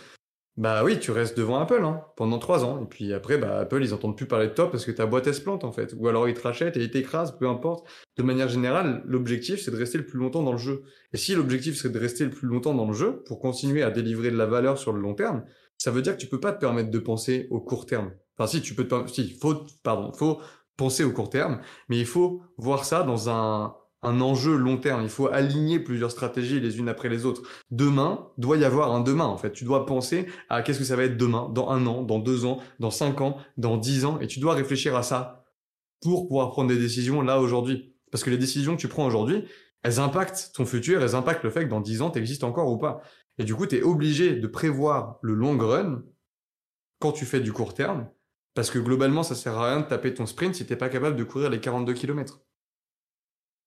bah 0.58 0.84
oui, 0.84 1.00
tu 1.00 1.12
restes 1.12 1.38
devant 1.38 1.60
Apple 1.60 1.84
hein, 1.84 2.02
pendant 2.16 2.40
trois 2.40 2.66
ans. 2.66 2.82
Et 2.82 2.88
puis 2.88 3.14
après, 3.14 3.38
bah, 3.38 3.60
Apple, 3.60 3.84
ils 3.84 3.94
entendent 3.94 4.18
plus 4.18 4.26
parler 4.26 4.48
de 4.48 4.54
toi 4.54 4.72
parce 4.72 4.86
que 4.86 4.92
ta 4.92 5.06
boîte, 5.06 5.28
elle 5.28 5.36
se 5.36 5.42
plante 5.42 5.64
en 5.64 5.72
fait. 5.72 5.94
Ou 5.96 6.08
alors 6.08 6.28
ils 6.28 6.34
te 6.34 6.42
rachètent 6.42 6.78
et 6.78 6.84
ils 6.84 6.90
t'écrasent, 6.90 7.38
peu 7.38 7.48
importe. 7.48 7.88
De 8.18 8.24
manière 8.24 8.50
générale, 8.50 9.04
l'objectif, 9.06 9.62
c'est 9.62 9.70
de 9.70 9.78
rester 9.78 10.00
le 10.00 10.06
plus 10.08 10.18
longtemps 10.18 10.42
dans 10.42 10.54
le 10.54 10.58
jeu. 10.58 10.82
Et 11.14 11.18
si 11.18 11.36
l'objectif, 11.36 11.80
c'est 11.80 11.92
de 11.92 12.00
rester 12.00 12.24
le 12.24 12.32
plus 12.32 12.48
longtemps 12.48 12.74
dans 12.74 12.88
le 12.88 12.94
jeu 12.94 13.22
pour 13.28 13.40
continuer 13.40 13.84
à 13.84 13.92
délivrer 13.92 14.32
de 14.32 14.38
la 14.38 14.48
valeur 14.48 14.80
sur 14.80 14.94
le 14.94 15.00
long 15.00 15.14
terme, 15.14 15.44
ça 15.78 15.92
veut 15.92 16.02
dire 16.02 16.14
que 16.18 16.22
tu 16.22 16.28
peux 16.28 16.40
pas 16.40 16.54
te 16.54 16.60
permettre 16.60 16.90
de 16.90 17.00
penser 17.00 17.48
au 17.52 17.62
court 17.62 17.86
terme. 17.86 18.12
Enfin, 18.36 18.48
si, 18.48 18.62
tu 18.62 18.74
peux 18.74 18.88
te, 18.88 19.08
si, 19.08 19.38
faut, 19.40 19.64
pardon, 19.84 20.12
faut 20.14 20.42
penser 20.78 21.04
au 21.04 21.12
court 21.12 21.30
terme, 21.30 21.60
mais 21.90 21.98
il 21.98 22.06
faut 22.06 22.42
voir 22.58 22.86
ça 22.86 23.04
dans 23.04 23.30
un, 23.30 23.76
un 24.04 24.22
enjeu 24.22 24.56
long 24.56 24.78
terme. 24.78 25.02
Il 25.04 25.10
faut 25.10 25.28
aligner 25.28 25.80
plusieurs 25.80 26.12
stratégies 26.12 26.60
les 26.60 26.80
unes 26.80 26.90
après 26.90 27.10
les 27.10 27.26
autres. 27.26 27.42
Demain, 27.72 28.30
doit 28.38 28.58
y 28.58 28.64
avoir 28.64 28.94
un 28.94 29.02
demain, 29.02 29.26
en 29.26 29.38
fait. 29.38 29.52
Tu 29.52 29.66
dois 29.66 29.86
penser 29.86 30.28
à 30.50 30.62
qu'est-ce 30.62 30.80
que 30.80 30.86
ça 30.86 30.96
va 30.96 31.04
être 31.04 31.18
demain, 31.18 31.50
dans 31.54 31.70
un 31.70 31.86
an, 31.88 32.04
dans 32.04 32.20
deux 32.20 32.46
ans, 32.46 32.60
dans 32.80 32.92
cinq 32.92 33.22
ans, 33.22 33.38
dans 33.58 33.78
dix 33.78 34.06
ans, 34.06 34.20
et 34.20 34.28
tu 34.28 34.40
dois 34.40 34.54
réfléchir 34.54 34.96
à 34.96 35.04
ça 35.04 35.46
pour 36.02 36.28
pouvoir 36.28 36.52
prendre 36.52 36.70
des 36.70 36.78
décisions 36.78 37.22
là 37.22 37.40
aujourd'hui. 37.40 37.96
Parce 38.12 38.24
que 38.24 38.30
les 38.30 38.38
décisions 38.38 38.76
que 38.76 38.82
tu 38.82 38.88
prends 38.88 39.06
aujourd'hui, 39.06 39.46
elles 39.84 40.00
impactent 40.00 40.52
ton 40.56 40.66
futur, 40.66 41.02
elles 41.02 41.16
impactent 41.16 41.44
le 41.44 41.50
fait 41.50 41.66
que 41.66 41.70
dans 41.70 41.82
dix 41.82 42.02
ans, 42.02 42.12
tu 42.12 42.20
existes 42.20 42.44
encore 42.44 42.72
ou 42.72 42.78
pas. 42.78 43.02
Et 43.38 43.44
du 43.44 43.56
coup, 43.56 43.66
tu 43.66 43.78
es 43.78 43.82
obligé 43.82 44.36
de 44.36 44.48
prévoir 44.48 45.18
le 45.22 45.34
long 45.34 45.58
run 45.58 46.04
quand 47.00 47.12
tu 47.12 47.26
fais 47.26 47.40
du 47.40 47.54
court 47.54 47.74
terme, 47.74 48.10
parce 48.58 48.72
que 48.72 48.80
globalement, 48.80 49.22
ça 49.22 49.36
sert 49.36 49.56
à 49.56 49.70
rien 49.70 49.82
de 49.82 49.86
taper 49.86 50.16
ton 50.16 50.26
sprint 50.26 50.56
si 50.56 50.66
t'es 50.66 50.76
pas 50.76 50.90
capable 50.90 51.16
de 51.16 51.24
courir 51.24 51.52
les 51.52 51.60
42 51.60 51.94
km. 51.94 52.42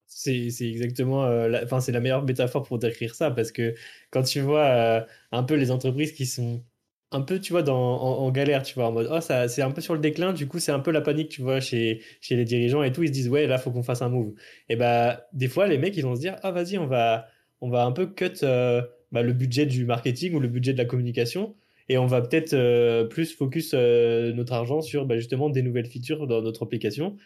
C'est 0.09 0.49
exactement, 0.63 1.27
euh, 1.27 1.61
enfin, 1.63 1.79
c'est 1.79 1.93
la 1.93 2.01
meilleure 2.01 2.25
métaphore 2.25 2.65
pour 2.65 2.81
décrire 2.81 3.15
ça, 3.15 3.31
parce 3.31 3.53
que 3.53 3.77
quand 4.11 4.25
tu 4.25 4.41
vois 4.41 4.65
euh, 4.65 5.01
un 5.31 5.45
peu 5.45 5.55
les 5.55 5.71
entreprises 5.71 6.11
qui 6.11 6.27
sont 6.27 6.65
un 7.13 7.21
peu, 7.21 7.39
tu 7.39 7.53
vois, 7.53 7.63
en, 7.71 8.31
galère, 8.33 8.65
tu 8.65 8.75
vois, 8.75 8.89
en 8.89 8.93
mode, 8.93 9.09
oh, 9.13 9.21
ça, 9.21 9.47
c'est 9.47 9.63
un 9.63 9.71
peu 9.71 9.81
sur 9.81 9.95
le 9.95 10.01
déclin, 10.01 10.33
du 10.33 10.49
coup, 10.49 10.59
c'est 10.59 10.73
un 10.73 10.81
peu 10.81 10.91
la 10.91 11.03
panique, 11.03 11.29
tu 11.29 11.41
vois, 11.41 11.61
chez, 11.61 12.03
chez 12.21 12.35
les 12.35 12.45
dirigeants 12.45 12.83
et 12.83 12.91
tout, 12.91 13.05
ils 13.05 13.09
se 13.09 13.13
disent, 13.13 13.29
ouais, 13.29 13.47
là, 13.47 13.59
faut 13.59 13.71
qu'on 13.71 13.85
fasse 13.85 14.03
un 14.03 14.09
move. 14.09 14.35
Et 14.69 14.75
bah, 14.75 15.29
des 15.33 15.47
fois, 15.47 15.69
les 15.69 15.79
mecs, 15.79 15.97
ils 15.97 16.03
vont 16.03 16.17
se 16.17 16.21
dire, 16.21 16.35
ah, 16.43 16.51
vas-y, 16.51 16.79
on 16.79 16.89
va, 16.89 17.29
on 17.61 17.71
va 17.71 17.85
un 17.85 17.93
peu 17.93 18.07
cut 18.09 18.43
euh, 18.43 18.83
bah, 19.13 19.23
le 19.23 19.33
budget 19.33 19.67
du 19.67 19.85
marketing 19.85 20.35
ou 20.35 20.41
le 20.41 20.49
budget 20.49 20.73
de 20.73 20.79
la 20.79 20.85
communication, 20.85 21.55
et 21.91 21.99
on 21.99 22.07
va 22.07 22.23
peut-être 22.23 23.09
plus 23.09 23.35
focus 23.35 23.75
notre 23.75 24.53
argent 24.53 24.81
sur 24.81 25.07
bah, 25.07 25.17
justement 25.17 25.51
des 25.51 25.63
nouvelles 25.63 25.87
features 25.87 26.27
dans 26.27 26.41
notre 26.41 26.63
application 26.63 27.17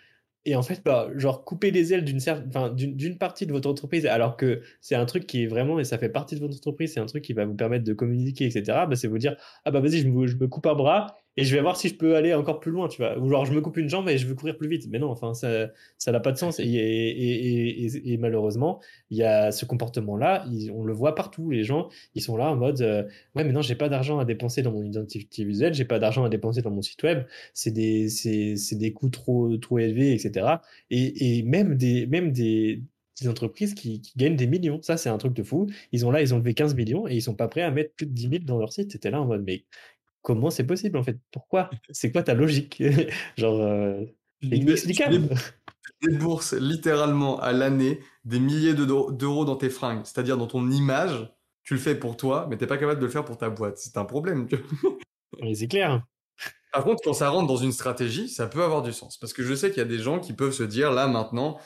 et 0.46 0.56
en 0.56 0.62
fait, 0.62 0.82
bah, 0.84 1.08
genre 1.16 1.44
couper 1.44 1.70
les 1.70 1.94
ailes 1.94 2.04
d'une 2.04 2.18
d'une 2.74 3.18
partie 3.18 3.46
de 3.46 3.52
votre 3.52 3.68
entreprise, 3.68 4.04
alors 4.06 4.36
que 4.36 4.60
c'est 4.80 4.94
un 4.94 5.06
truc 5.06 5.26
qui 5.26 5.44
est 5.44 5.46
vraiment, 5.46 5.78
et 5.80 5.84
ça 5.84 5.96
fait 5.96 6.10
partie 6.10 6.34
de 6.34 6.40
votre 6.40 6.56
entreprise, 6.56 6.92
c'est 6.92 7.00
un 7.00 7.06
truc 7.06 7.24
qui 7.24 7.32
va 7.32 7.46
vous 7.46 7.54
permettre 7.54 7.84
de 7.84 7.94
communiquer, 7.94 8.44
etc. 8.44 8.62
Bah, 8.86 8.96
c'est 8.96 9.08
vous 9.08 9.18
dire, 9.18 9.36
ah 9.64 9.70
bah 9.70 9.80
vas-y, 9.80 9.98
je 9.98 10.26
je 10.26 10.36
me 10.36 10.46
coupe 10.48 10.66
un 10.66 10.74
bras, 10.74 11.16
et 11.36 11.44
je 11.44 11.54
vais 11.54 11.60
voir 11.60 11.76
si 11.76 11.88
je 11.88 11.96
peux 11.96 12.14
aller 12.16 12.32
encore 12.32 12.60
plus 12.60 12.70
loin, 12.70 12.88
tu 12.88 12.98
vois. 12.98 13.18
Ou 13.18 13.28
genre, 13.28 13.44
je 13.44 13.52
me 13.52 13.60
coupe 13.60 13.76
une 13.76 13.88
jambe 13.88 14.08
et 14.08 14.18
je 14.18 14.26
veux 14.26 14.34
courir 14.34 14.56
plus 14.56 14.68
vite. 14.68 14.86
Mais 14.88 14.98
non, 14.98 15.10
enfin, 15.10 15.34
ça, 15.34 15.68
ça 15.98 16.12
n'a 16.12 16.20
pas 16.20 16.30
de 16.32 16.38
sens. 16.38 16.60
Et, 16.60 18.16
malheureusement, 18.20 18.80
il 19.10 19.18
y 19.18 19.24
a 19.24 19.50
ce 19.50 19.64
comportement-là, 19.64 20.46
on 20.72 20.84
le 20.84 20.92
voit 20.92 21.14
partout. 21.14 21.50
Les 21.50 21.64
gens, 21.64 21.88
ils 22.14 22.22
sont 22.22 22.36
là 22.36 22.50
en 22.50 22.56
mode, 22.56 22.80
euh, 22.82 23.02
ouais, 23.34 23.44
mais 23.44 23.52
non, 23.52 23.62
j'ai 23.62 23.74
pas 23.74 23.88
d'argent 23.88 24.18
à 24.18 24.24
dépenser 24.24 24.62
dans 24.62 24.72
mon 24.72 24.82
identité 24.84 25.44
visuelle, 25.44 25.74
j'ai 25.74 25.84
pas 25.84 25.98
d'argent 25.98 26.24
à 26.24 26.28
dépenser 26.28 26.62
dans 26.62 26.70
mon 26.70 26.82
site 26.82 27.02
web. 27.02 27.24
C'est 27.52 27.72
des, 27.72 28.08
des 28.72 28.92
coûts 28.92 29.08
trop, 29.08 29.56
trop 29.56 29.78
élevés, 29.78 30.14
etc. 30.14 30.58
Et, 30.90 31.42
même 31.42 31.76
des, 31.76 32.06
même 32.06 32.30
des 32.32 32.82
entreprises 33.26 33.74
qui, 33.74 34.00
qui, 34.00 34.12
gagnent 34.16 34.36
des 34.36 34.46
millions. 34.46 34.80
Ça, 34.82 34.96
c'est 34.96 35.08
un 35.08 35.18
truc 35.18 35.34
de 35.34 35.42
fou. 35.42 35.66
Ils 35.92 36.04
ont 36.06 36.10
là, 36.10 36.20
ils 36.22 36.34
ont 36.34 36.38
levé 36.38 36.54
15 36.54 36.74
millions 36.74 37.08
et 37.08 37.14
ils 37.14 37.22
sont 37.22 37.34
pas 37.34 37.48
prêts 37.48 37.62
à 37.62 37.70
mettre 37.70 37.94
plus 37.94 38.06
de 38.06 38.12
10 38.12 38.28
000 38.28 38.44
dans 38.44 38.58
leur 38.58 38.72
site. 38.72 38.92
C'était 38.92 39.10
là 39.10 39.20
en 39.20 39.26
mode, 39.26 39.44
mais 39.46 39.64
comment 40.24 40.50
c'est 40.50 40.66
possible 40.66 40.98
en 40.98 41.04
fait? 41.04 41.18
Pourquoi? 41.30 41.70
C'est 41.90 42.10
quoi 42.10 42.24
ta 42.24 42.34
logique? 42.34 42.82
Genre, 43.36 43.60
euh, 43.60 44.04
inexplicable. 44.42 45.28
Tu 46.00 46.10
débourses 46.10 46.54
littéralement 46.54 47.38
à 47.38 47.52
l'année 47.52 48.00
des 48.24 48.40
milliers 48.40 48.74
d'euros 48.74 49.44
dans 49.44 49.56
tes 49.56 49.70
fringues, 49.70 50.00
c'est-à-dire 50.04 50.36
dans 50.36 50.48
ton 50.48 50.68
image. 50.70 51.30
Tu 51.62 51.74
le 51.74 51.80
fais 51.80 51.94
pour 51.94 52.16
toi, 52.16 52.46
mais 52.50 52.56
t'es 52.56 52.66
pas 52.66 52.76
capable 52.76 53.00
de 53.00 53.06
le 53.06 53.10
faire 53.10 53.24
pour 53.24 53.38
ta 53.38 53.48
boîte. 53.48 53.78
C'est 53.78 53.96
un 53.96 54.04
problème. 54.04 54.48
mais 55.40 55.54
c'est 55.54 55.68
clair. 55.68 56.04
Par 56.72 56.84
contre, 56.84 57.02
quand 57.04 57.12
ça 57.12 57.28
rentre 57.28 57.46
dans 57.46 57.56
une 57.56 57.72
stratégie, 57.72 58.28
ça 58.28 58.46
peut 58.46 58.62
avoir 58.62 58.82
du 58.82 58.92
sens. 58.92 59.16
Parce 59.16 59.32
que 59.32 59.42
je 59.42 59.54
sais 59.54 59.70
qu'il 59.70 59.78
y 59.78 59.86
a 59.86 59.88
des 59.88 59.98
gens 59.98 60.18
qui 60.18 60.32
peuvent 60.32 60.52
se 60.52 60.64
dire, 60.64 60.90
là, 60.90 61.06
maintenant, 61.06 61.58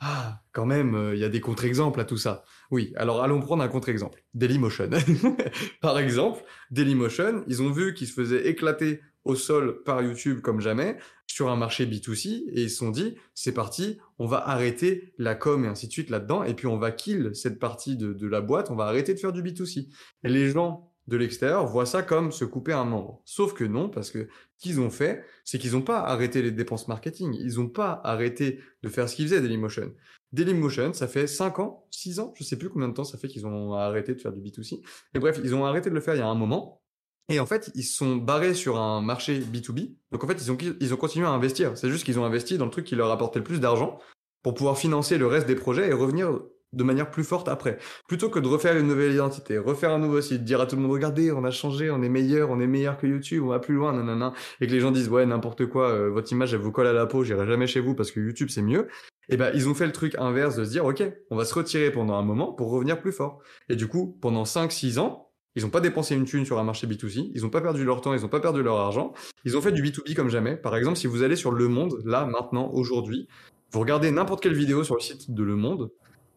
ah, 0.00 0.42
quand 0.52 0.66
même, 0.66 0.94
euh, 0.94 1.14
il 1.14 1.20
y 1.20 1.24
a 1.24 1.28
des 1.28 1.40
contre-exemples 1.40 2.00
à 2.00 2.04
tout 2.04 2.16
ça. 2.16 2.44
Oui, 2.70 2.92
alors 2.96 3.22
allons 3.22 3.40
prendre 3.40 3.62
un 3.62 3.68
contre-exemple. 3.68 4.22
Dailymotion. 4.34 4.90
par 5.80 5.98
exemple, 5.98 6.42
Dailymotion, 6.70 7.44
ils 7.46 7.62
ont 7.62 7.70
vu 7.70 7.94
qu'ils 7.94 8.08
se 8.08 8.12
faisaient 8.12 8.48
éclater 8.48 9.00
au 9.24 9.34
sol 9.34 9.82
par 9.84 10.02
YouTube 10.02 10.40
comme 10.40 10.60
jamais 10.60 10.98
sur 11.26 11.50
un 11.50 11.56
marché 11.56 11.86
B2C 11.86 12.44
et 12.48 12.62
ils 12.62 12.70
se 12.70 12.76
sont 12.76 12.90
dit, 12.90 13.14
c'est 13.34 13.54
parti, 13.54 13.98
on 14.18 14.26
va 14.26 14.48
arrêter 14.48 15.14
la 15.18 15.34
com 15.34 15.64
et 15.64 15.68
ainsi 15.68 15.88
de 15.88 15.92
suite 15.92 16.10
là-dedans 16.10 16.44
et 16.44 16.54
puis 16.54 16.66
on 16.66 16.76
va 16.76 16.90
kill 16.90 17.30
cette 17.34 17.58
partie 17.58 17.96
de, 17.96 18.26
la 18.26 18.40
boîte, 18.40 18.70
on 18.70 18.76
va 18.76 18.84
arrêter 18.84 19.14
de 19.14 19.18
faire 19.18 19.32
du 19.32 19.42
B2C. 19.42 19.88
Et 20.24 20.28
les 20.28 20.50
gens 20.50 20.92
de 21.06 21.16
l'extérieur 21.16 21.66
voient 21.66 21.86
ça 21.86 22.02
comme 22.02 22.32
se 22.32 22.44
couper 22.44 22.72
un 22.72 22.84
membre. 22.84 23.20
Sauf 23.24 23.52
que 23.52 23.64
non, 23.64 23.88
parce 23.88 24.10
que 24.10 24.28
ce 24.56 24.62
qu'ils 24.62 24.80
ont 24.80 24.90
fait, 24.90 25.24
c'est 25.44 25.58
qu'ils 25.58 25.72
n'ont 25.72 25.82
pas 25.82 26.00
arrêté 26.00 26.40
les 26.42 26.50
dépenses 26.50 26.88
marketing. 26.88 27.36
Ils 27.38 27.56
n'ont 27.56 27.68
pas 27.68 28.00
arrêté 28.04 28.60
de 28.82 28.88
faire 28.88 29.08
ce 29.08 29.16
qu'ils 29.16 29.26
faisaient 29.26 29.40
Dailymotion. 29.40 29.92
Dailymotion, 30.32 30.92
ça 30.92 31.06
fait 31.06 31.26
5 31.26 31.58
ans, 31.58 31.86
6 31.90 32.20
ans, 32.20 32.32
je 32.36 32.42
sais 32.44 32.56
plus 32.56 32.70
combien 32.70 32.88
de 32.88 32.94
temps 32.94 33.04
ça 33.04 33.18
fait 33.18 33.28
qu'ils 33.28 33.46
ont 33.46 33.74
arrêté 33.74 34.14
de 34.14 34.20
faire 34.20 34.32
du 34.32 34.40
B2C. 34.40 34.82
Mais 35.12 35.20
bref, 35.20 35.40
ils 35.44 35.54
ont 35.54 35.64
arrêté 35.64 35.90
de 35.90 35.94
le 35.94 36.00
faire 36.00 36.14
il 36.14 36.18
y 36.18 36.22
a 36.22 36.26
un 36.26 36.34
moment. 36.34 36.80
Et 37.28 37.40
en 37.40 37.46
fait, 37.46 37.70
ils 37.74 37.84
sont 37.84 38.16
barrés 38.16 38.54
sur 38.54 38.78
un 38.78 39.00
marché 39.00 39.40
B2B. 39.40 39.96
Donc 40.10 40.24
en 40.24 40.26
fait, 40.26 40.34
ils 40.34 40.52
ont, 40.52 40.58
ils 40.80 40.92
ont 40.92 40.96
continué 40.96 41.26
à 41.26 41.30
investir. 41.30 41.76
C'est 41.76 41.88
juste 41.88 42.04
qu'ils 42.04 42.18
ont 42.18 42.24
investi 42.24 42.58
dans 42.58 42.66
le 42.66 42.70
truc 42.70 42.84
qui 42.84 42.96
leur 42.96 43.10
apportait 43.10 43.38
le 43.38 43.44
plus 43.44 43.60
d'argent 43.60 43.98
pour 44.42 44.54
pouvoir 44.54 44.76
financer 44.76 45.16
le 45.16 45.26
reste 45.26 45.46
des 45.46 45.54
projets 45.54 45.88
et 45.88 45.92
revenir 45.92 46.38
de 46.74 46.84
manière 46.84 47.10
plus 47.10 47.24
forte 47.24 47.48
après. 47.48 47.78
Plutôt 48.08 48.28
que 48.28 48.38
de 48.38 48.48
refaire 48.48 48.76
une 48.76 48.86
nouvelle 48.86 49.12
identité, 49.12 49.58
refaire 49.58 49.90
un 49.90 49.98
nouveau 49.98 50.20
site, 50.20 50.44
dire 50.44 50.60
à 50.60 50.66
tout 50.66 50.76
le 50.76 50.82
monde, 50.82 50.92
regardez, 50.92 51.32
on 51.32 51.44
a 51.44 51.50
changé, 51.50 51.90
on 51.90 52.02
est 52.02 52.08
meilleur, 52.08 52.50
on 52.50 52.60
est 52.60 52.66
meilleur 52.66 52.98
que 52.98 53.06
YouTube, 53.06 53.42
on 53.44 53.48
va 53.48 53.58
plus 53.58 53.74
loin, 53.74 53.92
nanana, 53.92 54.32
et 54.60 54.66
que 54.66 54.72
les 54.72 54.80
gens 54.80 54.90
disent, 54.90 55.08
ouais, 55.08 55.26
n'importe 55.26 55.66
quoi, 55.66 55.90
euh, 55.90 56.10
votre 56.10 56.30
image, 56.32 56.54
elle 56.54 56.60
vous 56.60 56.72
colle 56.72 56.86
à 56.86 56.92
la 56.92 57.06
peau, 57.06 57.24
j'irai 57.24 57.46
jamais 57.46 57.66
chez 57.66 57.80
vous 57.80 57.94
parce 57.94 58.10
que 58.10 58.20
YouTube, 58.20 58.48
c'est 58.50 58.62
mieux. 58.62 58.88
Et 59.30 59.34
eh 59.34 59.36
ben, 59.38 59.50
ils 59.54 59.68
ont 59.70 59.74
fait 59.74 59.86
le 59.86 59.92
truc 59.92 60.16
inverse 60.18 60.56
de 60.56 60.64
se 60.64 60.70
dire, 60.70 60.84
ok, 60.84 61.02
on 61.30 61.36
va 61.36 61.46
se 61.46 61.54
retirer 61.54 61.90
pendant 61.90 62.14
un 62.14 62.22
moment 62.22 62.52
pour 62.52 62.70
revenir 62.70 63.00
plus 63.00 63.12
fort. 63.12 63.40
Et 63.70 63.76
du 63.76 63.88
coup, 63.88 64.18
pendant 64.20 64.42
5-6 64.42 64.98
ans, 64.98 65.30
ils 65.56 65.62
n'ont 65.62 65.70
pas 65.70 65.80
dépensé 65.80 66.14
une 66.14 66.24
thune 66.24 66.44
sur 66.44 66.58
un 66.58 66.64
marché 66.64 66.86
B2C, 66.86 67.30
ils 67.34 67.42
n'ont 67.42 67.48
pas 67.48 67.60
perdu 67.60 67.84
leur 67.84 68.00
temps, 68.00 68.12
ils 68.12 68.20
n'ont 68.20 68.28
pas 68.28 68.40
perdu 68.40 68.62
leur 68.62 68.76
argent, 68.76 69.12
ils 69.44 69.56
ont 69.56 69.62
fait 69.62 69.72
du 69.72 69.82
B2B 69.82 70.14
comme 70.14 70.28
jamais. 70.28 70.56
Par 70.56 70.76
exemple, 70.76 70.98
si 70.98 71.06
vous 71.06 71.22
allez 71.22 71.36
sur 71.36 71.52
Le 71.52 71.68
Monde, 71.68 72.02
là, 72.04 72.26
maintenant, 72.26 72.70
aujourd'hui, 72.72 73.28
vous 73.70 73.80
regardez 73.80 74.10
n'importe 74.10 74.42
quelle 74.42 74.54
vidéo 74.54 74.84
sur 74.84 74.96
le 74.96 75.00
site 75.00 75.32
de 75.32 75.42
Le 75.42 75.56
Monde, 75.56 75.90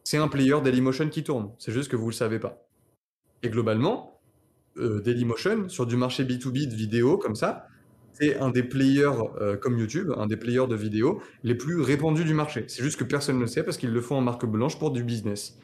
c'est 0.10 0.16
un 0.16 0.30
player 0.30 0.56
Dailymotion 0.64 1.10
qui 1.10 1.22
tourne. 1.22 1.50
C'est 1.60 1.74
juste 1.74 1.92
que 1.92 1.98
vous 1.98 2.06
ne 2.06 2.12
le 2.12 2.16
savez 2.16 2.40
pas. 2.40 2.66
Et 3.44 3.50
globalement, 3.50 4.22
euh, 4.78 5.02
Dailymotion, 5.02 5.68
sur 5.68 5.86
du 5.86 5.98
marché 5.98 6.24
B2B 6.24 6.70
de 6.70 6.76
vidéo 6.76 7.18
comme 7.18 7.36
ça, 7.36 7.68
c'est 8.14 8.40
un 8.40 8.50
des 8.50 8.64
players 8.64 9.20
euh, 9.42 9.58
comme 9.58 9.78
YouTube, 9.78 10.14
un 10.16 10.28
des 10.28 10.38
players 10.38 10.68
de 10.70 10.76
vidéo 10.76 11.22
les 11.44 11.56
plus 11.56 11.82
répandus 11.82 12.24
du 12.24 12.34
marché. 12.34 12.64
C'est 12.70 12.84
juste 12.84 12.98
que 12.98 13.04
personne 13.04 13.36
ne 13.36 13.42
le 13.42 13.48
sait 13.48 13.64
parce 13.64 13.76
qu'ils 13.76 13.92
le 13.92 14.00
font 14.00 14.16
en 14.16 14.22
marque 14.22 14.46
blanche 14.46 14.80
pour 14.80 14.92
du 14.92 15.04
business. 15.04 15.60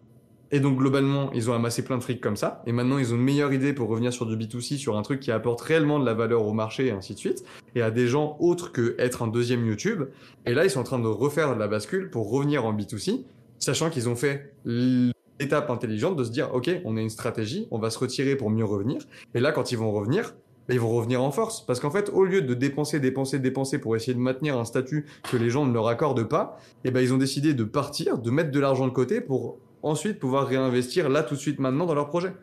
Et 0.51 0.60
donc 0.60 0.77
globalement, 0.77 1.32
ils 1.32 1.49
ont 1.49 1.53
amassé 1.53 1.82
plein 1.82 1.97
de 1.97 2.03
fric 2.03 2.19
comme 2.19 2.36
ça. 2.36 2.63
Et 2.67 2.73
maintenant, 2.73 2.97
ils 2.97 3.13
ont 3.13 3.15
une 3.15 3.23
meilleure 3.23 3.53
idée 3.53 3.71
pour 3.71 3.88
revenir 3.88 4.12
sur 4.12 4.25
du 4.25 4.36
B2C, 4.36 4.75
sur 4.75 4.97
un 4.97 5.03
truc 5.03 5.21
qui 5.21 5.32
apporte 5.32 5.62
réellement 5.62 5.99
de 5.99 6.06
la 6.06 6.15
valeur 6.15 6.45
au 6.45 6.51
marché 6.51 6.88
et 6.88 6.91
ainsi 6.91 7.13
de 7.13 7.19
suite. 7.19 7.45
Et 7.75 7.82
à 7.82 7.91
des 7.91 8.08
gens 8.08 8.36
autres 8.41 8.73
que 8.73 8.93
être 8.99 9.23
un 9.23 9.27
deuxième 9.27 9.65
YouTube. 9.65 10.03
Et 10.45 10.53
là, 10.53 10.65
ils 10.65 10.69
sont 10.69 10.82
en 10.82 10.84
train 10.84 10.99
de 10.99 11.08
refaire 11.08 11.56
la 11.56 11.69
bascule 11.69 12.10
pour 12.10 12.29
revenir 12.29 12.65
en 12.65 12.73
B2C 12.73 13.23
sachant 13.63 13.89
qu'ils 13.89 14.10
ont 14.10 14.15
fait 14.15 14.54
l'étape 14.65 15.69
intelligente 15.69 16.15
de 16.15 16.23
se 16.23 16.32
dire, 16.32 16.54
OK, 16.54 16.69
on 16.86 16.97
a 16.97 17.02
une 17.02 17.10
stratégie, 17.10 17.67
on 17.71 17.80
va 17.80 17.89
se 17.89 17.97
retirer 17.97 18.36
pour 18.36 18.49
mieux 18.49 18.65
revenir. 18.65 19.02
Et 19.34 19.39
là, 19.39 19.52
quand 19.52 19.71
ils 19.71 19.78
vont 19.78 19.91
revenir, 19.91 20.36
ils 20.69 20.80
vont 20.80 20.89
revenir 20.89 21.21
en 21.21 21.32
force. 21.32 21.65
Parce 21.65 21.80
qu'en 21.80 21.91
fait, 21.91 22.10
au 22.13 22.23
lieu 22.26 22.41
de 22.41 22.54
dépenser, 22.54 22.99
dépenser, 22.99 23.39
dépenser 23.39 23.80
pour 23.80 23.95
essayer 23.95 24.13
de 24.13 24.19
maintenir 24.19 24.58
un 24.58 24.65
statut 24.65 25.06
que 25.30 25.38
les 25.38 25.49
gens 25.49 25.65
ne 25.65 25.73
leur 25.73 25.88
accordent 25.88 26.28
pas, 26.28 26.58
eh 26.84 26.91
ben, 26.91 27.02
ils 27.02 27.13
ont 27.13 27.17
décidé 27.17 27.54
de 27.54 27.63
partir, 27.63 28.17
de 28.17 28.30
mettre 28.32 28.52
de 28.52 28.60
l'argent 28.60 28.88
de 28.88 28.93
côté 28.93 29.21
pour 29.21 29.58
ensuite 29.82 30.19
pouvoir 30.19 30.47
réinvestir 30.47 31.10
là 31.10 31.23
tout 31.23 31.36
de 31.36 31.39
suite 31.39 31.60
maintenant 31.60 31.86
dans 31.86 31.95
leur 31.95 32.08
projet. 32.08 32.34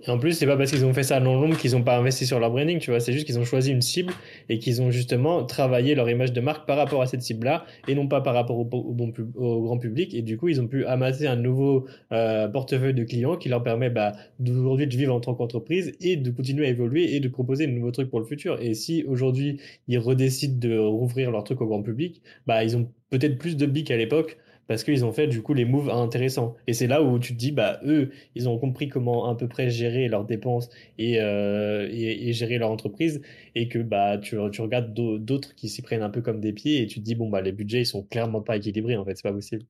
Et 0.00 0.10
en 0.10 0.18
plus, 0.18 0.32
c'est 0.32 0.46
pas 0.46 0.56
parce 0.56 0.70
qu'ils 0.70 0.84
ont 0.84 0.94
fait 0.94 1.02
ça 1.02 1.18
dans 1.18 1.34
l'ombre 1.34 1.56
qu'ils 1.56 1.74
ont 1.74 1.82
pas 1.82 1.98
investi 1.98 2.24
sur 2.24 2.38
leur 2.38 2.50
branding, 2.50 2.78
tu 2.78 2.90
vois. 2.90 3.00
C'est 3.00 3.12
juste 3.12 3.26
qu'ils 3.26 3.38
ont 3.38 3.44
choisi 3.44 3.72
une 3.72 3.82
cible 3.82 4.12
et 4.48 4.60
qu'ils 4.60 4.80
ont 4.80 4.92
justement 4.92 5.44
travaillé 5.44 5.96
leur 5.96 6.08
image 6.08 6.32
de 6.32 6.40
marque 6.40 6.68
par 6.68 6.76
rapport 6.76 7.02
à 7.02 7.06
cette 7.06 7.22
cible-là 7.22 7.66
et 7.88 7.96
non 7.96 8.06
pas 8.06 8.20
par 8.20 8.34
rapport 8.34 8.58
au, 8.58 8.64
bon 8.64 9.12
au 9.34 9.62
grand 9.62 9.78
public. 9.78 10.14
Et 10.14 10.22
du 10.22 10.36
coup, 10.36 10.48
ils 10.48 10.60
ont 10.60 10.68
pu 10.68 10.84
amasser 10.84 11.26
un 11.26 11.34
nouveau 11.34 11.86
euh, 12.12 12.46
portefeuille 12.46 12.94
de 12.94 13.02
clients 13.02 13.36
qui 13.36 13.48
leur 13.48 13.64
permet 13.64 13.90
bah, 13.90 14.12
d'aujourd'hui 14.38 14.86
de 14.86 14.96
vivre 14.96 15.14
en 15.14 15.20
tant 15.20 15.34
qu'entreprise 15.34 15.92
et 16.00 16.16
de 16.16 16.30
continuer 16.30 16.66
à 16.66 16.68
évoluer 16.70 17.16
et 17.16 17.20
de 17.20 17.28
proposer 17.28 17.66
de 17.66 17.72
nouveaux 17.72 17.90
trucs 17.90 18.10
pour 18.10 18.20
le 18.20 18.26
futur. 18.26 18.60
Et 18.62 18.74
si 18.74 19.02
aujourd'hui 19.04 19.60
ils 19.88 19.98
redécident 19.98 20.58
de 20.58 20.78
rouvrir 20.78 21.32
leur 21.32 21.42
truc 21.42 21.60
au 21.60 21.66
grand 21.66 21.82
public, 21.82 22.22
bah 22.46 22.62
ils 22.62 22.76
ont 22.76 22.88
peut-être 23.10 23.36
plus 23.36 23.56
de 23.56 23.66
billes 23.66 23.84
qu'à 23.84 23.96
l'époque 23.96 24.38
parce 24.68 24.84
qu'ils 24.84 25.04
ont 25.04 25.12
fait 25.12 25.26
du 25.26 25.42
coup 25.42 25.54
les 25.54 25.64
moves 25.64 25.90
intéressants. 25.90 26.56
Et 26.68 26.74
c'est 26.74 26.86
là 26.86 27.02
où 27.02 27.18
tu 27.18 27.32
te 27.34 27.38
dis, 27.38 27.50
bah 27.52 27.80
eux, 27.84 28.12
ils 28.36 28.48
ont 28.48 28.58
compris 28.58 28.88
comment 28.88 29.28
à 29.28 29.34
peu 29.34 29.48
près 29.48 29.70
gérer 29.70 30.08
leurs 30.08 30.24
dépenses 30.24 30.70
et, 30.98 31.20
euh, 31.20 31.88
gérer 32.32 32.58
leur 32.58 32.70
entreprise, 32.70 33.22
et 33.56 33.68
que 33.68 33.80
bah 33.80 34.18
tu, 34.18 34.36
tu 34.52 34.60
regardes 34.60 34.94
d'autres 34.94 35.54
qui 35.56 35.68
s'y 35.68 35.82
prennent 35.82 36.02
un 36.02 36.10
peu 36.10 36.22
comme 36.22 36.40
des 36.40 36.52
pieds, 36.52 36.82
et 36.82 36.86
tu 36.86 37.00
te 37.00 37.04
dis, 37.04 37.14
bon 37.16 37.28
bah 37.28 37.40
les 37.40 37.52
budgets 37.52 37.80
ils 37.80 37.86
sont 37.86 38.04
clairement 38.04 38.42
pas 38.42 38.56
équilibrés 38.56 38.96
en 38.96 39.04
fait, 39.04 39.16
c'est 39.16 39.22
pas 39.22 39.32
possible. 39.32 39.64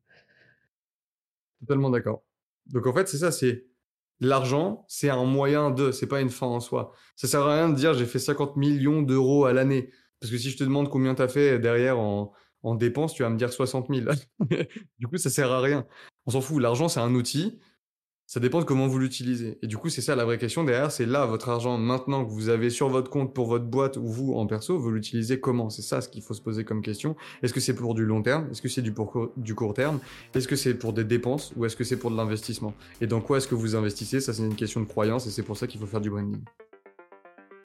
Totalement 1.61 1.91
d'accord. 1.91 2.23
Donc 2.67 2.87
en 2.87 2.93
fait 2.93 3.09
c'est 3.09 3.19
ça, 3.19 3.33
c'est 3.33 3.65
L'argent, 4.21 4.85
c'est 4.89 5.11
un 5.11 5.25
moyen 5.25 5.71
de, 5.71 5.93
c'est 5.93 6.09
pas 6.09 6.21
une 6.21 6.31
fin 6.31 6.47
en 6.47 6.59
soi. 6.59 6.93
Ça 7.15 7.29
sert 7.29 7.43
à 7.43 7.55
rien 7.55 7.69
de 7.69 7.77
dire 7.77 7.95
j'ai 7.95 8.05
fait 8.05 8.19
50 8.19 8.57
millions 8.57 9.01
d'euros 9.01 9.45
à 9.45 9.53
l'année. 9.53 9.91
Parce 10.21 10.33
que 10.33 10.39
si 10.39 10.51
je 10.51 10.57
te 10.57 10.65
demande 10.65 10.89
combien 10.89 11.15
tu 11.15 11.23
as 11.23 11.29
fait 11.29 11.61
derrière 11.61 12.01
en, 12.01 12.33
en 12.63 12.75
dépenses, 12.75 13.15
tu 13.15 13.23
vas 13.23 13.31
me 13.31 13.37
dire 13.37 13.53
60 13.53 13.89
000. 13.89 14.07
du 14.99 15.07
coup, 15.07 15.17
ça 15.17 15.31
sert 15.31 15.51
à 15.51 15.61
rien. 15.61 15.87
On 16.27 16.31
s'en 16.31 16.41
fout. 16.41 16.61
L'argent, 16.61 16.89
c'est 16.89 17.01
un 17.01 17.15
outil. 17.15 17.59
Ça 18.27 18.41
dépend 18.41 18.61
de 18.61 18.65
comment 18.65 18.87
vous 18.89 18.99
l'utilisez. 18.99 19.59
Et 19.63 19.67
du 19.67 19.79
coup, 19.79 19.89
c'est 19.89 20.03
ça 20.03 20.15
la 20.15 20.27
vraie 20.27 20.37
question 20.37 20.63
derrière. 20.63 20.93
C'est 20.93 21.07
là, 21.07 21.25
votre 21.25 21.49
argent, 21.49 21.79
maintenant 21.79 22.27
que 22.27 22.31
vous 22.31 22.51
avez 22.51 22.69
sur 22.69 22.91
votre 22.91 23.09
compte 23.09 23.33
pour 23.33 23.47
votre 23.47 23.65
boîte 23.65 23.97
ou 23.97 24.07
vous 24.07 24.35
en 24.35 24.47
perso, 24.47 24.79
vous 24.79 24.91
l'utilisez 24.91 25.41
comment? 25.41 25.71
C'est 25.71 25.81
ça 25.81 26.03
ce 26.03 26.11
qu'il 26.11 26.21
faut 26.21 26.35
se 26.35 26.43
poser 26.43 26.63
comme 26.63 26.83
question. 26.83 27.17
Est-ce 27.43 27.55
que 27.55 27.61
c'est 27.61 27.75
pour 27.75 27.95
du 27.95 28.05
long 28.05 28.21
terme? 28.21 28.47
Est-ce 28.51 28.61
que 28.61 28.69
c'est 28.69 28.83
du, 28.83 28.93
pour, 28.93 29.31
du 29.39 29.55
court 29.55 29.73
terme? 29.73 29.99
Est-ce 30.35 30.47
que 30.47 30.57
c'est 30.57 30.75
pour 30.75 30.93
des 30.93 31.05
dépenses 31.05 31.55
ou 31.57 31.65
est-ce 31.65 31.75
que 31.75 31.85
c'est 31.85 31.99
pour 31.99 32.11
de 32.11 32.17
l'investissement? 32.17 32.75
Et 33.01 33.07
dans 33.07 33.23
quoi 33.23 33.39
est-ce 33.39 33.49
que 33.49 33.55
vous 33.55 33.77
investissez? 33.77 34.21
Ça, 34.21 34.35
c'est 34.35 34.43
une 34.43 34.57
question 34.57 34.83
de 34.83 34.87
croyance 34.87 35.27
et 35.27 35.31
c'est 35.31 35.43
pour 35.43 35.57
ça 35.57 35.67
qu'il 35.67 35.81
faut 35.81 35.87
faire 35.87 36.03
du 36.03 36.11
branding. 36.11 36.43